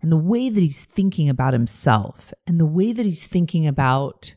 And 0.00 0.10
the 0.10 0.16
way 0.16 0.48
that 0.48 0.60
he's 0.62 0.86
thinking 0.86 1.28
about 1.28 1.52
himself 1.52 2.32
and 2.46 2.58
the 2.58 2.64
way 2.64 2.94
that 2.94 3.04
he's 3.04 3.26
thinking 3.26 3.66
about 3.66 4.36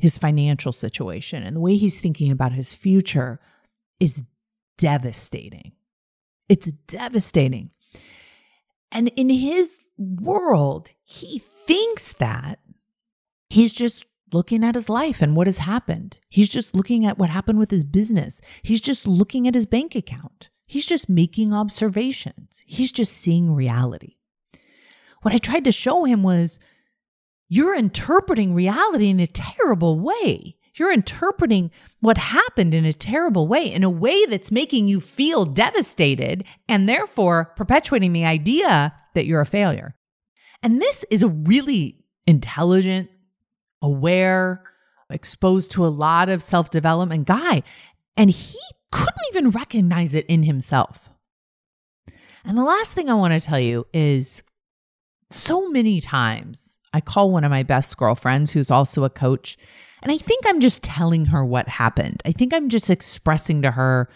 his 0.00 0.18
financial 0.18 0.72
situation 0.72 1.44
and 1.44 1.54
the 1.54 1.60
way 1.60 1.76
he's 1.76 2.00
thinking 2.00 2.32
about 2.32 2.50
his 2.50 2.72
future 2.72 3.38
is 4.00 4.24
devastating. 4.78 5.72
It's 6.48 6.72
devastating. 6.88 7.70
And 8.90 9.08
in 9.08 9.28
his 9.28 9.78
world, 9.98 10.90
he 11.04 11.42
thinks 11.66 12.12
that 12.14 12.58
he's 13.48 13.72
just 13.72 14.04
looking 14.32 14.64
at 14.64 14.74
his 14.74 14.88
life 14.88 15.22
and 15.22 15.36
what 15.36 15.46
has 15.46 15.58
happened. 15.58 16.18
He's 16.28 16.48
just 16.48 16.74
looking 16.74 17.04
at 17.04 17.18
what 17.18 17.30
happened 17.30 17.58
with 17.58 17.70
his 17.70 17.84
business. 17.84 18.40
He's 18.62 18.80
just 18.80 19.06
looking 19.06 19.46
at 19.46 19.54
his 19.54 19.66
bank 19.66 19.94
account. 19.94 20.48
He's 20.66 20.86
just 20.86 21.08
making 21.08 21.52
observations. 21.52 22.60
He's 22.64 22.92
just 22.92 23.12
seeing 23.12 23.52
reality. 23.54 24.16
What 25.22 25.34
I 25.34 25.38
tried 25.38 25.64
to 25.64 25.72
show 25.72 26.04
him 26.04 26.22
was 26.22 26.58
you're 27.48 27.74
interpreting 27.74 28.54
reality 28.54 29.10
in 29.10 29.20
a 29.20 29.26
terrible 29.26 29.98
way. 29.98 30.56
You're 30.80 30.94
interpreting 30.94 31.70
what 32.00 32.16
happened 32.16 32.72
in 32.72 32.86
a 32.86 32.94
terrible 32.94 33.46
way, 33.46 33.70
in 33.70 33.84
a 33.84 33.90
way 33.90 34.24
that's 34.24 34.50
making 34.50 34.88
you 34.88 34.98
feel 34.98 35.44
devastated 35.44 36.42
and 36.70 36.88
therefore 36.88 37.52
perpetuating 37.54 38.14
the 38.14 38.24
idea 38.24 38.94
that 39.14 39.26
you're 39.26 39.42
a 39.42 39.46
failure. 39.46 39.94
And 40.62 40.80
this 40.80 41.04
is 41.10 41.22
a 41.22 41.28
really 41.28 42.02
intelligent, 42.26 43.10
aware, 43.82 44.64
exposed 45.10 45.70
to 45.72 45.84
a 45.84 45.88
lot 45.88 46.30
of 46.30 46.42
self 46.42 46.70
development 46.70 47.26
guy. 47.26 47.62
And 48.16 48.30
he 48.30 48.58
couldn't 48.90 49.26
even 49.28 49.50
recognize 49.50 50.14
it 50.14 50.24
in 50.28 50.44
himself. 50.44 51.10
And 52.42 52.56
the 52.56 52.64
last 52.64 52.94
thing 52.94 53.10
I 53.10 53.14
want 53.14 53.34
to 53.34 53.40
tell 53.46 53.60
you 53.60 53.86
is 53.92 54.42
so 55.28 55.68
many 55.68 56.00
times 56.00 56.80
I 56.94 57.02
call 57.02 57.30
one 57.30 57.44
of 57.44 57.50
my 57.50 57.64
best 57.64 57.98
girlfriends 57.98 58.52
who's 58.52 58.70
also 58.70 59.04
a 59.04 59.10
coach. 59.10 59.58
And 60.02 60.10
I 60.10 60.16
think 60.16 60.44
I'm 60.46 60.60
just 60.60 60.82
telling 60.82 61.26
her 61.26 61.44
what 61.44 61.68
happened. 61.68 62.22
I 62.24 62.32
think 62.32 62.54
I'm 62.54 62.68
just 62.68 62.90
expressing 62.90 63.62
to 63.62 63.72
her 63.72 64.08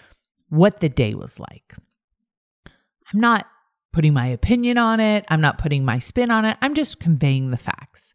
what 0.48 0.80
the 0.80 0.88
day 0.88 1.14
was 1.14 1.38
like. 1.38 1.74
I'm 3.12 3.20
not 3.20 3.46
putting 3.92 4.12
my 4.12 4.26
opinion 4.26 4.78
on 4.78 5.00
it. 5.00 5.24
I'm 5.28 5.40
not 5.40 5.58
putting 5.58 5.84
my 5.84 5.98
spin 5.98 6.30
on 6.30 6.44
it. 6.44 6.56
I'm 6.60 6.74
just 6.74 7.00
conveying 7.00 7.50
the 7.50 7.56
facts. 7.56 8.14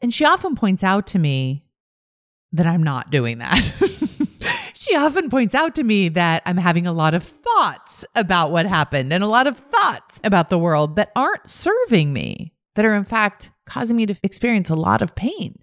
And 0.00 0.12
she 0.12 0.24
often 0.24 0.54
points 0.54 0.84
out 0.84 1.06
to 1.08 1.18
me 1.18 1.64
that 2.52 2.66
I'm 2.66 2.82
not 2.82 3.10
doing 3.10 3.38
that. 3.38 3.72
she 4.74 4.94
often 4.96 5.30
points 5.30 5.54
out 5.54 5.74
to 5.76 5.84
me 5.84 6.08
that 6.10 6.42
I'm 6.46 6.56
having 6.56 6.86
a 6.86 6.92
lot 6.92 7.14
of 7.14 7.22
thoughts 7.22 8.04
about 8.14 8.50
what 8.50 8.66
happened 8.66 9.12
and 9.12 9.24
a 9.24 9.28
lot 9.28 9.46
of 9.46 9.58
thoughts 9.58 10.20
about 10.24 10.50
the 10.50 10.58
world 10.58 10.96
that 10.96 11.10
aren't 11.16 11.48
serving 11.48 12.12
me, 12.12 12.52
that 12.74 12.84
are 12.84 12.94
in 12.94 13.04
fact 13.04 13.50
causing 13.66 13.96
me 13.96 14.06
to 14.06 14.16
experience 14.22 14.70
a 14.70 14.74
lot 14.74 15.02
of 15.02 15.14
pain. 15.14 15.58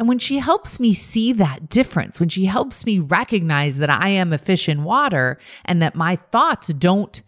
And 0.00 0.08
when 0.08 0.18
she 0.18 0.38
helps 0.38 0.80
me 0.80 0.94
see 0.94 1.34
that 1.34 1.68
difference, 1.68 2.18
when 2.18 2.30
she 2.30 2.46
helps 2.46 2.86
me 2.86 3.00
recognize 3.00 3.76
that 3.76 3.90
I 3.90 4.08
am 4.08 4.32
a 4.32 4.38
fish 4.38 4.66
in 4.66 4.82
water 4.82 5.38
and 5.66 5.82
that 5.82 5.94
my 5.94 6.16
thoughts 6.32 6.68
don't 6.68 7.20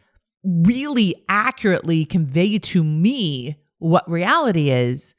really 0.43 1.15
accurately 1.29 2.07
convey 2.07 2.59
to 2.59 2.83
me 2.83 3.59
what 3.79 4.11
reality 4.11 4.71
is, 4.71 5.15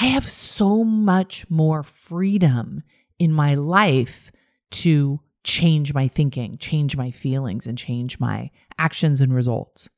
I 0.00 0.06
have 0.06 0.28
so 0.28 0.82
much 0.82 1.48
more 1.48 1.84
freedom 1.84 2.82
in 3.20 3.32
my 3.32 3.54
life 3.54 4.32
to 4.72 5.20
change 5.44 5.94
my 5.94 6.08
thinking, 6.08 6.58
change 6.58 6.96
my 6.96 7.12
feelings, 7.12 7.68
and 7.68 7.78
change 7.78 8.18
my 8.18 8.50
actions 8.78 9.20
and 9.20 9.32
results. 9.32 9.88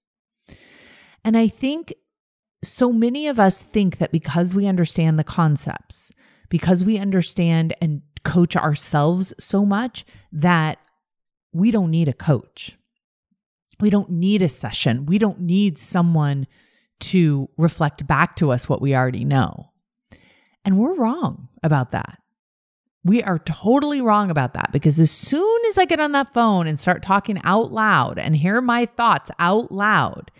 And 1.24 1.38
I 1.38 1.48
think 1.48 1.94
so 2.62 2.92
many 2.92 3.28
of 3.28 3.40
us 3.40 3.62
think 3.62 3.96
that 3.96 4.12
because 4.12 4.54
we 4.54 4.66
understand 4.66 5.18
the 5.18 5.24
concepts, 5.24 6.12
because 6.52 6.84
we 6.84 6.98
understand 6.98 7.74
and 7.80 8.02
coach 8.26 8.56
ourselves 8.56 9.32
so 9.38 9.64
much, 9.64 10.04
that 10.30 10.76
we 11.54 11.70
don't 11.70 11.90
need 11.90 12.08
a 12.08 12.12
coach. 12.12 12.76
We 13.80 13.88
don't 13.88 14.10
need 14.10 14.42
a 14.42 14.50
session. 14.50 15.06
We 15.06 15.16
don't 15.16 15.40
need 15.40 15.78
someone 15.78 16.46
to 17.00 17.48
reflect 17.56 18.06
back 18.06 18.36
to 18.36 18.52
us 18.52 18.68
what 18.68 18.82
we 18.82 18.94
already 18.94 19.24
know. 19.24 19.70
And 20.62 20.78
we're 20.78 20.94
wrong 20.94 21.48
about 21.62 21.92
that. 21.92 22.18
We 23.02 23.22
are 23.22 23.38
totally 23.38 24.02
wrong 24.02 24.30
about 24.30 24.52
that 24.52 24.72
because 24.72 25.00
as 25.00 25.10
soon 25.10 25.58
as 25.70 25.78
I 25.78 25.86
get 25.86 26.00
on 26.00 26.12
that 26.12 26.34
phone 26.34 26.66
and 26.66 26.78
start 26.78 27.02
talking 27.02 27.40
out 27.44 27.72
loud 27.72 28.18
and 28.18 28.36
hear 28.36 28.60
my 28.60 28.84
thoughts 28.84 29.30
out 29.38 29.72
loud, 29.72 30.30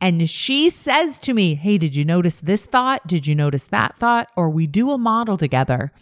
and 0.00 0.28
she 0.28 0.68
says 0.70 1.18
to 1.20 1.32
me, 1.32 1.54
Hey, 1.54 1.78
did 1.78 1.96
you 1.96 2.04
notice 2.04 2.40
this 2.40 2.66
thought? 2.66 3.06
Did 3.06 3.26
you 3.26 3.34
notice 3.34 3.64
that 3.64 3.96
thought? 3.96 4.28
Or 4.36 4.50
we 4.50 4.66
do 4.66 4.90
a 4.90 4.98
model 4.98 5.36
together. 5.36 5.92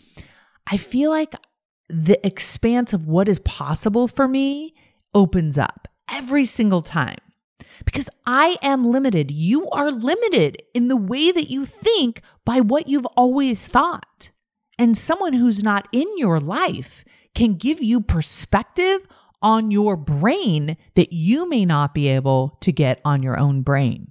I 0.67 0.77
feel 0.77 1.11
like 1.11 1.35
the 1.89 2.25
expanse 2.27 2.93
of 2.93 3.07
what 3.07 3.29
is 3.29 3.39
possible 3.41 4.09
for 4.09 4.27
me 4.27 4.75
opens 5.15 5.59
up 5.59 5.89
every 6.11 6.45
single 6.45 6.83
time 6.83 7.19
because 7.85 8.09
I 8.27 8.57
am 8.63 8.85
limited. 8.85 9.31
You 9.31 9.69
are 9.71 9.91
limited 9.91 10.63
in 10.75 10.89
the 10.89 10.97
way 10.97 11.31
that 11.31 11.51
you 11.51 11.67
think 11.67 12.23
by 12.45 12.61
what 12.61 12.89
you've 12.89 13.07
always 13.17 13.69
thought. 13.69 14.31
And 14.79 14.97
someone 14.97 15.35
who's 15.35 15.63
not 15.63 15.87
in 15.93 16.07
your 16.17 16.41
life 16.41 17.05
can 17.35 17.55
give 17.55 17.83
you 17.83 18.01
perspective 18.01 19.07
on 19.45 19.71
your 19.71 19.95
brain 19.95 20.77
that 20.97 21.13
you 21.13 21.49
may 21.49 21.67
not 21.67 21.95
be 21.95 22.09
able 22.09 22.57
to 22.63 22.73
get 22.73 23.01
on 23.05 23.23
your 23.23 23.39
own 23.39 23.61
brain. 23.61 24.11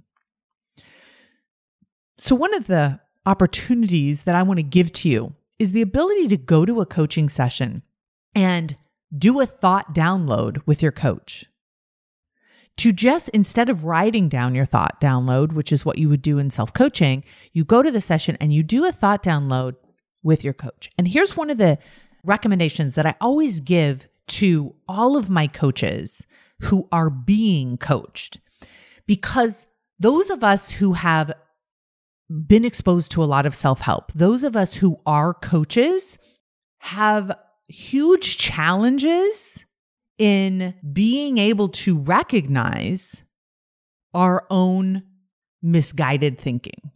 So, 2.16 2.36
one 2.36 2.54
of 2.54 2.68
the 2.68 3.00
opportunities 3.26 4.22
that 4.22 4.36
I 4.36 4.44
want 4.44 4.58
to 4.58 4.62
give 4.62 4.92
to 4.92 5.08
you 5.08 5.34
is 5.58 5.72
the 5.72 5.82
ability 5.82 6.28
to 6.28 6.36
go 6.36 6.64
to 6.64 6.80
a 6.80 6.86
coaching 6.86 7.28
session 7.28 7.82
and 8.34 8.76
do 9.16 9.40
a 9.40 9.46
thought 9.46 9.94
download 9.94 10.62
with 10.66 10.82
your 10.82 10.92
coach. 10.92 11.44
To 12.78 12.92
just 12.92 13.28
instead 13.30 13.68
of 13.68 13.84
writing 13.84 14.28
down 14.28 14.54
your 14.54 14.64
thought 14.64 15.00
download, 15.00 15.52
which 15.52 15.72
is 15.72 15.84
what 15.84 15.98
you 15.98 16.08
would 16.08 16.22
do 16.22 16.38
in 16.38 16.50
self 16.50 16.72
coaching, 16.72 17.24
you 17.52 17.64
go 17.64 17.82
to 17.82 17.90
the 17.90 18.00
session 18.00 18.36
and 18.40 18.52
you 18.52 18.62
do 18.62 18.84
a 18.84 18.92
thought 18.92 19.22
download 19.22 19.74
with 20.22 20.44
your 20.44 20.54
coach. 20.54 20.90
And 20.96 21.08
here's 21.08 21.36
one 21.36 21.50
of 21.50 21.58
the 21.58 21.78
recommendations 22.24 22.94
that 22.94 23.06
I 23.06 23.14
always 23.20 23.60
give 23.60 24.08
to 24.28 24.74
all 24.88 25.16
of 25.16 25.30
my 25.30 25.46
coaches 25.46 26.26
who 26.60 26.88
are 26.92 27.10
being 27.10 27.76
coached. 27.76 28.40
Because 29.06 29.66
those 29.98 30.30
of 30.30 30.42
us 30.42 30.70
who 30.70 30.94
have 30.94 31.32
been 32.46 32.64
exposed 32.64 33.10
to 33.12 33.22
a 33.22 33.26
lot 33.26 33.46
of 33.46 33.54
self 33.54 33.80
help, 33.80 34.12
those 34.12 34.42
of 34.42 34.56
us 34.56 34.74
who 34.74 34.98
are 35.06 35.34
coaches 35.34 36.18
have 36.78 37.36
huge 37.68 38.38
challenges 38.38 39.64
in 40.18 40.74
being 40.92 41.38
able 41.38 41.68
to 41.68 41.98
recognize 41.98 43.22
our 44.12 44.46
own 44.48 45.02
misguided 45.62 46.38
thinking 46.38 46.92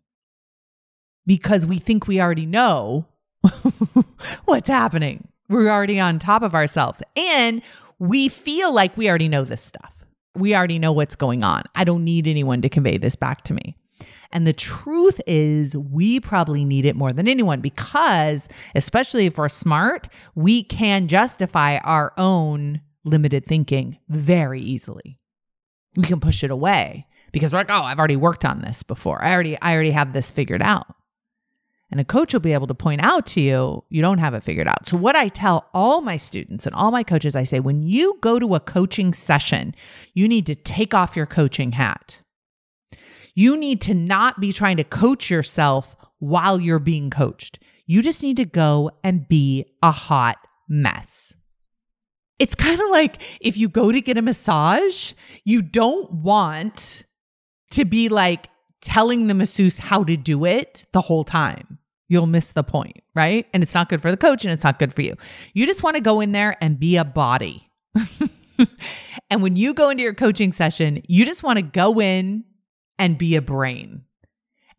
because 1.27 1.67
we 1.67 1.79
think 1.79 2.07
we 2.07 2.21
already 2.21 2.47
know 2.47 3.07
what's 4.45 4.69
happening. 4.69 5.29
We're 5.49 5.71
already 5.71 5.99
on 5.99 6.19
top 6.19 6.43
of 6.43 6.55
ourselves 6.55 7.03
and 7.17 7.63
we 7.99 8.29
feel 8.29 8.73
like 8.73 8.97
we 8.97 9.09
already 9.09 9.29
know 9.29 9.45
this 9.45 9.63
stuff. 9.63 9.93
We 10.35 10.55
already 10.55 10.79
know 10.79 10.93
what's 10.93 11.17
going 11.17 11.43
on. 11.43 11.65
I 11.75 11.85
don't 11.85 12.05
need 12.05 12.27
anyone 12.27 12.63
to 12.63 12.69
convey 12.69 12.99
this 12.99 13.17
back 13.17 13.43
to 13.45 13.55
me. 13.55 13.77
And 14.31 14.47
the 14.47 14.53
truth 14.53 15.21
is, 15.27 15.75
we 15.75 16.21
probably 16.21 16.65
need 16.65 16.85
it 16.85 16.95
more 16.95 17.13
than 17.13 17.27
anyone 17.27 17.61
because, 17.61 18.47
especially 18.75 19.27
if 19.27 19.39
we're 19.39 19.49
smart, 19.49 20.09
we 20.35 20.63
can 20.63 21.09
justify 21.09 21.79
our 21.79 22.13
own 22.19 22.83
limited 23.05 23.47
thinking 23.47 23.99
very 24.09 24.61
easily. 24.61 25.19
We 25.97 26.05
can 26.05 26.21
push 26.21 26.45
it 26.45 26.51
away 26.51 27.07
because 27.33 27.53
we're 27.53 27.61
like, 27.61 27.71
oh, 27.71 27.83
I've 27.83 27.99
already 27.99 28.17
worked 28.17 28.45
on 28.45 28.61
this 28.61 28.83
before. 28.83 29.23
I 29.23 29.33
already, 29.33 29.61
I 29.63 29.73
already 29.73 29.93
have 29.93 30.13
this 30.13 30.31
figured 30.31 30.63
out. 30.63 30.87
And 31.91 32.01
a 32.01 32.05
coach 32.05 32.35
will 32.35 32.41
be 32.41 32.53
able 32.53 32.67
to 32.67 32.75
point 32.75 33.03
out 33.03 33.27
to 33.29 33.41
you, 33.41 33.83
you 33.89 34.03
don't 34.03 34.19
have 34.19 34.35
it 34.35 34.45
figured 34.45 34.69
out. 34.69 34.87
So, 34.87 34.97
what 34.97 35.17
I 35.17 35.29
tell 35.29 35.69
all 35.73 36.03
my 36.03 36.19
students 36.19 36.67
and 36.67 36.75
all 36.75 36.91
my 36.91 37.03
coaches, 37.03 37.35
I 37.35 37.45
say, 37.45 37.61
when 37.61 37.83
you 37.83 38.19
go 38.21 38.39
to 38.39 38.55
a 38.55 38.61
coaching 38.61 39.15
session, 39.15 39.75
you 40.13 40.29
need 40.29 40.45
to 40.47 40.55
take 40.55 40.93
off 40.93 41.17
your 41.17 41.27
coaching 41.27 41.73
hat. 41.73 42.21
You 43.35 43.57
need 43.57 43.81
to 43.83 43.95
not 43.95 44.41
be 44.41 44.53
trying 44.53 44.77
to 44.77 44.85
coach 44.85 45.31
yourself 45.31 45.97
while 46.19 46.61
you're 46.61 46.79
being 46.79 47.09
coached. 47.09 47.59
You 47.87 48.03
just 48.03 48.23
need 48.23 48.37
to 48.37 48.45
go 48.45 48.91
and 49.03 49.27
be 49.27 49.65
a 49.83 49.91
hot 49.91 50.37
mess. 50.69 51.33
It's 52.39 52.55
kind 52.55 52.81
of 52.81 52.91
like 52.91 53.23
if 53.41 53.57
you 53.57 53.69
go 53.69 53.91
to 53.91 54.01
get 54.01 54.19
a 54.19 54.23
massage, 54.23 55.13
you 55.45 55.63
don't 55.63 56.11
want 56.13 57.05
to 57.71 57.85
be 57.85 58.09
like 58.09 58.49
telling 58.81 59.27
the 59.27 59.35
masseuse 59.35 59.79
how 59.79 60.05
to 60.05 60.17
do 60.17 60.45
it 60.45 60.87
the 60.93 61.01
whole 61.01 61.25
time. 61.25 61.78
You'll 62.09 62.27
miss 62.27 62.53
the 62.53 62.65
point, 62.65 63.03
right? 63.15 63.47
And 63.53 63.63
it's 63.63 63.75
not 63.75 63.89
good 63.89 64.01
for 64.01 64.11
the 64.11 64.17
coach 64.17 64.45
and 64.45 64.53
it's 64.53 64.65
not 64.65 64.79
good 64.79 64.95
for 64.95 65.03
you. 65.03 65.15
You 65.53 65.67
just 65.67 65.83
want 65.83 65.97
to 65.97 66.01
go 66.01 66.21
in 66.21 66.33
there 66.33 66.57
and 66.61 66.79
be 66.79 66.97
a 66.97 67.05
body. 67.05 67.71
and 69.31 69.43
when 69.43 69.57
you 69.57 69.75
go 69.75 69.91
into 69.91 70.03
your 70.03 70.15
coaching 70.15 70.53
session, 70.53 71.03
you 71.07 71.27
just 71.27 71.43
want 71.43 71.59
to 71.59 71.63
go 71.63 72.01
in 72.01 72.45
and 72.99 73.19
be 73.19 73.37
a 73.37 73.43
brain. 73.43 74.03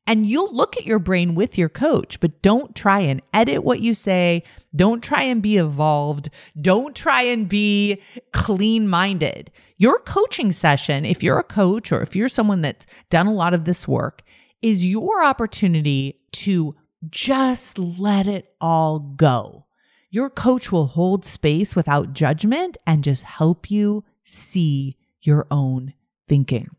And 0.07 0.25
you'll 0.25 0.51
look 0.51 0.75
at 0.75 0.88
your 0.88 0.98
brain 0.98 1.36
with 1.36 1.55
your 1.55 1.69
coach, 1.69 2.19
but 2.19 2.41
don't 2.41 2.75
try 2.75 3.00
and 3.00 3.21
edit 3.31 3.63
what 3.63 3.79
you 3.79 3.93
say. 3.93 4.41
Don't 4.75 5.03
try 5.03 5.21
and 5.21 5.39
be 5.39 5.57
evolved. 5.57 6.31
Don't 6.59 6.95
try 6.95 7.21
and 7.21 7.48
be 7.48 8.01
clean 8.33 8.88
minded. 8.88 9.51
Your 9.77 10.00
coaching 10.00 10.51
session, 10.51 11.05
if 11.05 11.21
you're 11.21 11.38
a 11.38 11.43
coach 11.43 11.91
or 11.91 12.01
if 12.01 12.15
you're 12.15 12.27
someone 12.27 12.62
that's 12.62 12.88
done 13.12 13.27
a 13.27 13.33
lot 13.33 13.53
of 13.53 13.65
this 13.65 13.88
work, 13.88 14.24
is 14.63 14.83
your 14.83 15.24
opportunity 15.24 16.19
to 16.31 16.75
just 17.09 17.79
let 17.79 18.27
it 18.27 18.53
all 18.59 18.99
go. 18.99 19.65
Your 20.09 20.29
coach 20.29 20.71
will 20.71 20.87
hold 20.87 21.23
space 21.23 21.75
without 21.75 22.13
judgment 22.13 22.77
and 22.85 23.03
just 23.03 23.23
help 23.23 23.69
you 23.69 24.03
see 24.23 24.97
your 25.21 25.45
own 25.51 25.93
thinking. 26.27 26.69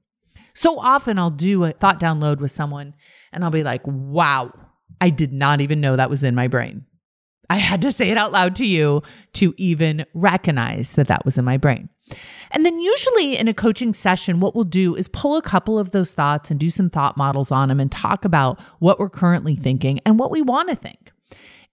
So 0.52 0.78
often 0.80 1.18
I'll 1.18 1.30
do 1.30 1.64
a 1.64 1.72
thought 1.72 2.00
download 2.00 2.40
with 2.40 2.50
someone 2.50 2.94
and 3.32 3.44
I'll 3.44 3.50
be 3.50 3.62
like, 3.62 3.82
wow, 3.86 4.52
I 5.00 5.10
did 5.10 5.32
not 5.32 5.60
even 5.60 5.80
know 5.80 5.96
that 5.96 6.10
was 6.10 6.22
in 6.22 6.34
my 6.34 6.48
brain. 6.48 6.84
I 7.48 7.56
had 7.56 7.82
to 7.82 7.92
say 7.92 8.10
it 8.10 8.18
out 8.18 8.32
loud 8.32 8.54
to 8.56 8.66
you 8.66 9.02
to 9.34 9.54
even 9.56 10.06
recognize 10.14 10.92
that 10.92 11.08
that 11.08 11.24
was 11.24 11.38
in 11.38 11.44
my 11.44 11.56
brain. 11.56 11.88
And 12.50 12.66
then, 12.66 12.80
usually 12.80 13.36
in 13.36 13.46
a 13.48 13.54
coaching 13.54 13.92
session, 13.92 14.40
what 14.40 14.54
we'll 14.54 14.64
do 14.64 14.96
is 14.96 15.08
pull 15.08 15.36
a 15.36 15.42
couple 15.42 15.78
of 15.78 15.92
those 15.92 16.12
thoughts 16.12 16.50
and 16.50 16.58
do 16.58 16.70
some 16.70 16.90
thought 16.90 17.16
models 17.16 17.52
on 17.52 17.68
them 17.68 17.78
and 17.78 17.90
talk 17.90 18.24
about 18.24 18.60
what 18.80 18.98
we're 18.98 19.08
currently 19.08 19.54
thinking 19.54 20.00
and 20.04 20.18
what 20.18 20.30
we 20.30 20.42
want 20.42 20.68
to 20.68 20.76
think. 20.76 21.12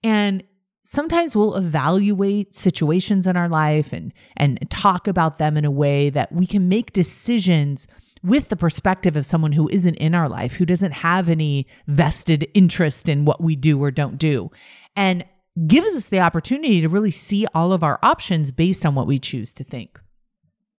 And 0.04 0.44
sometimes 0.84 1.34
we'll 1.34 1.56
evaluate 1.56 2.54
situations 2.54 3.26
in 3.26 3.36
our 3.36 3.48
life 3.48 3.92
and, 3.92 4.12
and 4.36 4.58
talk 4.70 5.08
about 5.08 5.38
them 5.38 5.56
in 5.56 5.64
a 5.64 5.70
way 5.70 6.10
that 6.10 6.32
we 6.32 6.46
can 6.46 6.68
make 6.68 6.92
decisions 6.92 7.86
with 8.22 8.48
the 8.48 8.56
perspective 8.56 9.16
of 9.16 9.26
someone 9.26 9.52
who 9.52 9.68
isn't 9.68 9.94
in 9.96 10.14
our 10.14 10.28
life, 10.28 10.54
who 10.54 10.66
doesn't 10.66 10.92
have 10.92 11.28
any 11.28 11.66
vested 11.86 12.48
interest 12.54 13.08
in 13.08 13.24
what 13.24 13.40
we 13.40 13.54
do 13.54 13.82
or 13.82 13.90
don't 13.90 14.18
do, 14.18 14.50
and 14.96 15.24
gives 15.66 15.94
us 15.94 16.08
the 16.08 16.20
opportunity 16.20 16.80
to 16.80 16.88
really 16.88 17.10
see 17.10 17.46
all 17.54 17.72
of 17.72 17.82
our 17.82 17.98
options 18.02 18.50
based 18.50 18.86
on 18.86 18.94
what 18.94 19.06
we 19.06 19.18
choose 19.18 19.52
to 19.54 19.64
think. 19.64 20.00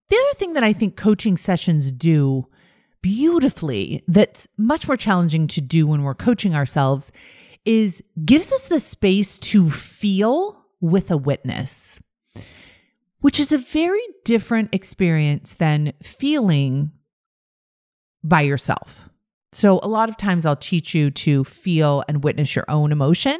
The 0.10 0.16
other 0.16 0.38
thing 0.38 0.54
that 0.54 0.64
I 0.64 0.74
think 0.74 0.96
coaching 0.96 1.38
sessions 1.38 1.92
do 1.92 2.48
beautifully 3.02 4.04
that's 4.08 4.48
much 4.58 4.88
more 4.88 4.98
challenging 4.98 5.48
to 5.48 5.62
do 5.62 5.88
when 5.88 6.04
we're 6.04 6.16
coaching 6.16 6.56
ourselves 6.56 7.12
is 7.66 8.04
gives 8.26 8.52
us 8.52 8.68
the 8.68 8.80
space 8.80 9.38
to 9.38 9.70
feel 9.70 10.66
with 10.82 11.12
a 11.12 11.18
witness 11.18 12.00
which 13.22 13.40
is 13.40 13.52
a 13.52 13.58
very 13.58 14.02
different 14.24 14.74
experience 14.74 15.56
than 15.56 15.94
feeling 16.02 16.92
by 18.24 18.42
yourself. 18.42 19.10
So, 19.52 19.80
a 19.82 19.88
lot 19.88 20.10
of 20.10 20.18
times 20.18 20.46
I'll 20.46 20.56
teach 20.56 20.94
you 20.94 21.12
to 21.12 21.44
feel 21.44 22.04
and 22.08 22.24
witness 22.24 22.56
your 22.56 22.70
own 22.70 22.92
emotion. 22.92 23.40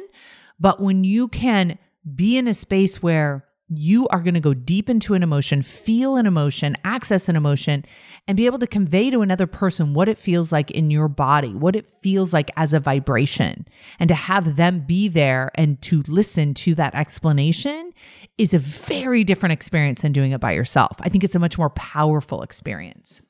But 0.60 0.80
when 0.80 1.04
you 1.04 1.28
can 1.28 1.78
be 2.14 2.36
in 2.36 2.46
a 2.46 2.54
space 2.54 3.02
where 3.02 3.46
you 3.72 4.08
are 4.08 4.20
going 4.20 4.34
to 4.34 4.40
go 4.40 4.52
deep 4.52 4.90
into 4.90 5.14
an 5.14 5.22
emotion, 5.22 5.62
feel 5.62 6.16
an 6.16 6.26
emotion, 6.26 6.76
access 6.84 7.28
an 7.28 7.36
emotion, 7.36 7.84
and 8.26 8.36
be 8.36 8.46
able 8.46 8.58
to 8.58 8.66
convey 8.66 9.10
to 9.10 9.22
another 9.22 9.46
person 9.46 9.94
what 9.94 10.08
it 10.08 10.18
feels 10.18 10.50
like 10.50 10.72
in 10.72 10.90
your 10.90 11.06
body, 11.06 11.54
what 11.54 11.76
it 11.76 11.90
feels 12.02 12.32
like 12.32 12.50
as 12.56 12.72
a 12.72 12.80
vibration, 12.80 13.64
and 14.00 14.08
to 14.08 14.14
have 14.14 14.56
them 14.56 14.84
be 14.86 15.06
there 15.06 15.52
and 15.54 15.80
to 15.82 16.02
listen 16.08 16.52
to 16.52 16.74
that 16.74 16.94
explanation 16.96 17.92
is 18.38 18.52
a 18.52 18.58
very 18.58 19.22
different 19.22 19.52
experience 19.52 20.02
than 20.02 20.12
doing 20.12 20.32
it 20.32 20.40
by 20.40 20.50
yourself. 20.50 20.96
I 21.00 21.08
think 21.08 21.22
it's 21.22 21.36
a 21.36 21.40
much 21.40 21.56
more 21.56 21.70
powerful 21.70 22.42
experience. 22.42 23.22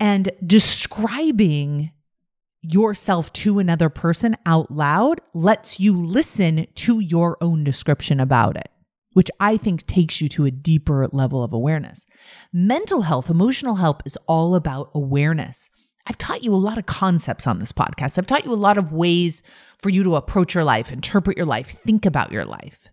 And 0.00 0.32
describing 0.44 1.92
yourself 2.62 3.32
to 3.32 3.58
another 3.58 3.88
person 3.88 4.36
out 4.46 4.70
loud 4.70 5.20
lets 5.34 5.80
you 5.80 5.96
listen 5.96 6.66
to 6.76 7.00
your 7.00 7.36
own 7.40 7.64
description 7.64 8.20
about 8.20 8.56
it, 8.56 8.70
which 9.12 9.30
I 9.40 9.56
think 9.56 9.86
takes 9.86 10.20
you 10.20 10.28
to 10.30 10.46
a 10.46 10.50
deeper 10.50 11.08
level 11.12 11.42
of 11.42 11.52
awareness. 11.52 12.06
Mental 12.52 13.02
health, 13.02 13.28
emotional 13.28 13.76
health 13.76 14.00
is 14.04 14.16
all 14.28 14.54
about 14.54 14.90
awareness. 14.94 15.68
I've 16.06 16.18
taught 16.18 16.44
you 16.44 16.54
a 16.54 16.56
lot 16.56 16.78
of 16.78 16.86
concepts 16.86 17.46
on 17.46 17.58
this 17.58 17.72
podcast. 17.72 18.18
I've 18.18 18.26
taught 18.26 18.44
you 18.44 18.52
a 18.52 18.54
lot 18.54 18.78
of 18.78 18.92
ways 18.92 19.42
for 19.80 19.90
you 19.90 20.02
to 20.04 20.16
approach 20.16 20.54
your 20.54 20.64
life, 20.64 20.92
interpret 20.92 21.36
your 21.36 21.46
life, 21.46 21.68
think 21.68 22.06
about 22.06 22.32
your 22.32 22.44
life. 22.44 22.88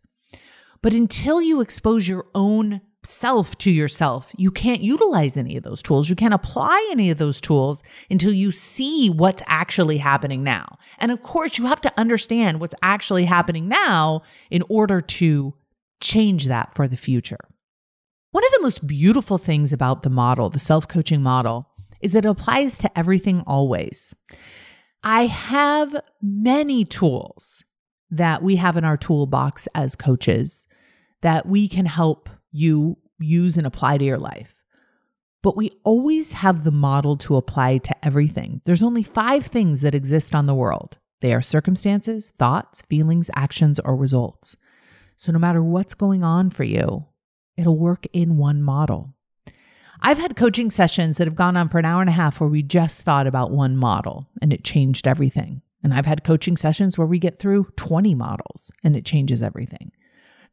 But 0.82 0.94
until 0.94 1.42
you 1.42 1.62
expose 1.62 2.08
your 2.08 2.26
own 2.34 2.82
self 3.04 3.58
to 3.60 3.72
yourself, 3.72 4.34
you 4.38 4.52
can't 4.52 4.82
utilize 4.82 5.38
any 5.38 5.56
of 5.56 5.64
those 5.64 5.82
tools. 5.82 6.10
You 6.10 6.16
can't 6.16 6.34
apply 6.34 6.88
any 6.92 7.10
of 7.10 7.18
those 7.18 7.40
tools 7.40 7.82
until 8.10 8.34
you 8.34 8.52
see 8.52 9.10
what's 9.10 9.42
actually 9.48 9.98
happening 9.98 10.44
now. 10.44 10.78
And 10.98 11.12
of 11.12 11.24
course, 11.24 11.58
you 11.58 11.66
have 11.68 11.82
to 11.82 12.00
understand 12.00 12.60
what's 12.60 12.76
actually 12.82 13.26
happening 13.26 13.68
now 13.68 14.24
in 14.52 14.64
order 14.70 15.02
to 15.02 15.54
change 16.02 16.48
that 16.48 16.76
for 16.76 16.88
the 16.88 16.98
future. 16.98 17.40
One 18.32 18.46
of 18.46 18.52
the 18.52 18.62
most 18.62 18.86
beautiful 18.86 19.38
things 19.38 19.74
about 19.74 20.04
the 20.04 20.10
model, 20.10 20.50
the 20.50 20.60
self 20.60 20.88
coaching 20.88 21.24
model, 21.24 21.70
is 22.02 22.14
that 22.14 22.26
it 22.26 22.30
applies 22.30 22.78
to 22.80 23.00
everything 23.00 23.44
always. 23.48 24.16
I 25.04 25.28
have 25.28 25.96
many 26.22 26.86
tools 26.86 27.64
that 28.12 28.44
we 28.44 28.58
have 28.58 28.76
in 28.76 28.84
our 28.84 28.98
toolbox 28.98 29.68
as 29.74 29.96
coaches 29.96 30.68
that 31.22 31.46
we 31.46 31.68
can 31.68 31.86
help 31.86 32.30
you 32.52 32.98
use 33.20 33.58
and 33.58 33.68
apply 33.68 33.98
to 33.98 34.06
your 34.06 34.18
life. 34.18 34.56
But 35.42 35.56
we 35.56 35.72
always 35.84 36.34
have 36.34 36.64
the 36.64 36.72
model 36.72 37.16
to 37.18 37.38
apply 37.38 37.78
to 37.78 38.06
everything. 38.06 38.62
There's 38.66 38.84
only 38.84 39.04
five 39.04 39.46
things 39.46 39.82
that 39.82 39.96
exist 39.96 40.36
on 40.36 40.46
the 40.46 40.56
world 40.56 40.98
they 41.22 41.34
are 41.34 41.42
circumstances, 41.42 42.32
thoughts, 42.40 42.82
feelings, 42.84 43.30
actions, 43.36 43.80
or 43.80 43.96
results. 43.96 44.56
So 45.18 45.34
no 45.34 45.40
matter 45.40 45.62
what's 45.62 45.94
going 45.94 46.24
on 46.24 46.50
for 46.50 46.64
you, 46.64 47.08
it'll 47.58 47.78
work 47.78 48.06
in 48.14 48.38
one 48.38 48.64
model. 48.64 49.14
I've 50.02 50.18
had 50.18 50.38
coaching 50.38 50.70
sessions 50.70 51.18
that 51.18 51.28
have 51.28 51.36
gone 51.36 51.58
on 51.58 51.68
for 51.68 51.78
an 51.78 51.84
hour 51.84 52.00
and 52.00 52.10
a 52.10 52.14
half 52.14 52.40
where 52.40 52.50
we 52.50 52.64
just 52.64 53.02
thought 53.02 53.28
about 53.28 53.52
one 53.52 53.76
model 53.76 54.30
and 54.42 54.54
it 54.54 54.64
changed 54.64 55.08
everything. 55.08 55.62
And 55.84 55.94
I've 55.94 56.06
had 56.06 56.24
coaching 56.24 56.56
sessions 56.56 56.98
where 56.98 57.08
we 57.08 57.20
get 57.20 57.40
through 57.40 57.68
20 57.76 58.16
models 58.16 58.72
and 58.84 58.96
it 58.96 59.06
changes 59.06 59.44
everything. 59.44 59.92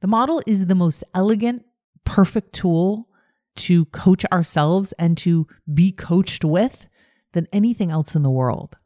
The 0.01 0.09
model 0.09 0.43
is 0.47 0.67
the 0.67 0.75
most 0.75 1.05
elegant, 1.15 1.65
perfect 2.07 2.55
tool 2.55 3.09
to 3.57 3.85
coach 3.87 4.25
ourselves 4.33 4.93
and 4.93 5.17
to 5.19 5.47
be 5.73 5.93
coached 5.93 6.45
with 6.45 6.89
than 7.33 7.49
anything 7.53 7.91
else 7.91 8.15
in 8.15 8.23
the 8.23 8.31
world. 8.31 8.77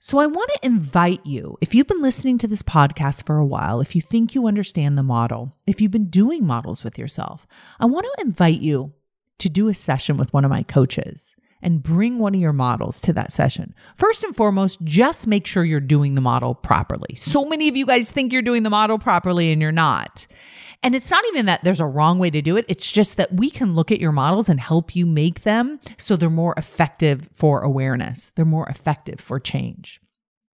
So 0.00 0.18
I 0.18 0.26
want 0.26 0.50
to 0.54 0.66
invite 0.66 1.26
you, 1.26 1.58
if 1.60 1.74
you've 1.74 1.88
been 1.88 2.00
listening 2.00 2.38
to 2.38 2.46
this 2.46 2.62
podcast 2.62 3.26
for 3.26 3.36
a 3.36 3.44
while, 3.44 3.80
if 3.80 3.96
you 3.96 4.00
think 4.00 4.34
you 4.34 4.46
understand 4.46 4.96
the 4.96 5.02
model, 5.02 5.56
if 5.66 5.80
you've 5.80 5.90
been 5.90 6.08
doing 6.08 6.46
models 6.46 6.84
with 6.84 6.98
yourself, 6.98 7.46
I 7.80 7.86
want 7.86 8.06
to 8.06 8.24
invite 8.24 8.60
you 8.60 8.92
to 9.38 9.48
do 9.48 9.68
a 9.68 9.74
session 9.74 10.16
with 10.16 10.32
one 10.32 10.44
of 10.44 10.50
my 10.50 10.62
coaches 10.62 11.34
and 11.62 11.82
bring 11.82 12.18
one 12.18 12.34
of 12.34 12.40
your 12.40 12.52
models 12.52 13.00
to 13.00 13.12
that 13.12 13.32
session. 13.32 13.74
First 13.96 14.24
and 14.24 14.34
foremost, 14.34 14.80
just 14.84 15.26
make 15.26 15.46
sure 15.46 15.64
you're 15.64 15.80
doing 15.80 16.14
the 16.14 16.20
model 16.20 16.54
properly. 16.54 17.14
So 17.16 17.44
many 17.44 17.68
of 17.68 17.76
you 17.76 17.86
guys 17.86 18.10
think 18.10 18.32
you're 18.32 18.42
doing 18.42 18.62
the 18.62 18.70
model 18.70 18.98
properly 18.98 19.52
and 19.52 19.60
you're 19.60 19.72
not. 19.72 20.26
And 20.82 20.94
it's 20.94 21.10
not 21.10 21.24
even 21.28 21.46
that 21.46 21.64
there's 21.64 21.80
a 21.80 21.86
wrong 21.86 22.20
way 22.20 22.30
to 22.30 22.40
do 22.40 22.56
it. 22.56 22.64
It's 22.68 22.92
just 22.92 23.16
that 23.16 23.34
we 23.34 23.50
can 23.50 23.74
look 23.74 23.90
at 23.90 24.00
your 24.00 24.12
models 24.12 24.48
and 24.48 24.60
help 24.60 24.94
you 24.94 25.06
make 25.06 25.42
them 25.42 25.80
so 25.96 26.14
they're 26.14 26.30
more 26.30 26.54
effective 26.56 27.28
for 27.32 27.62
awareness. 27.62 28.30
They're 28.36 28.44
more 28.44 28.68
effective 28.68 29.20
for 29.20 29.40
change. 29.40 30.00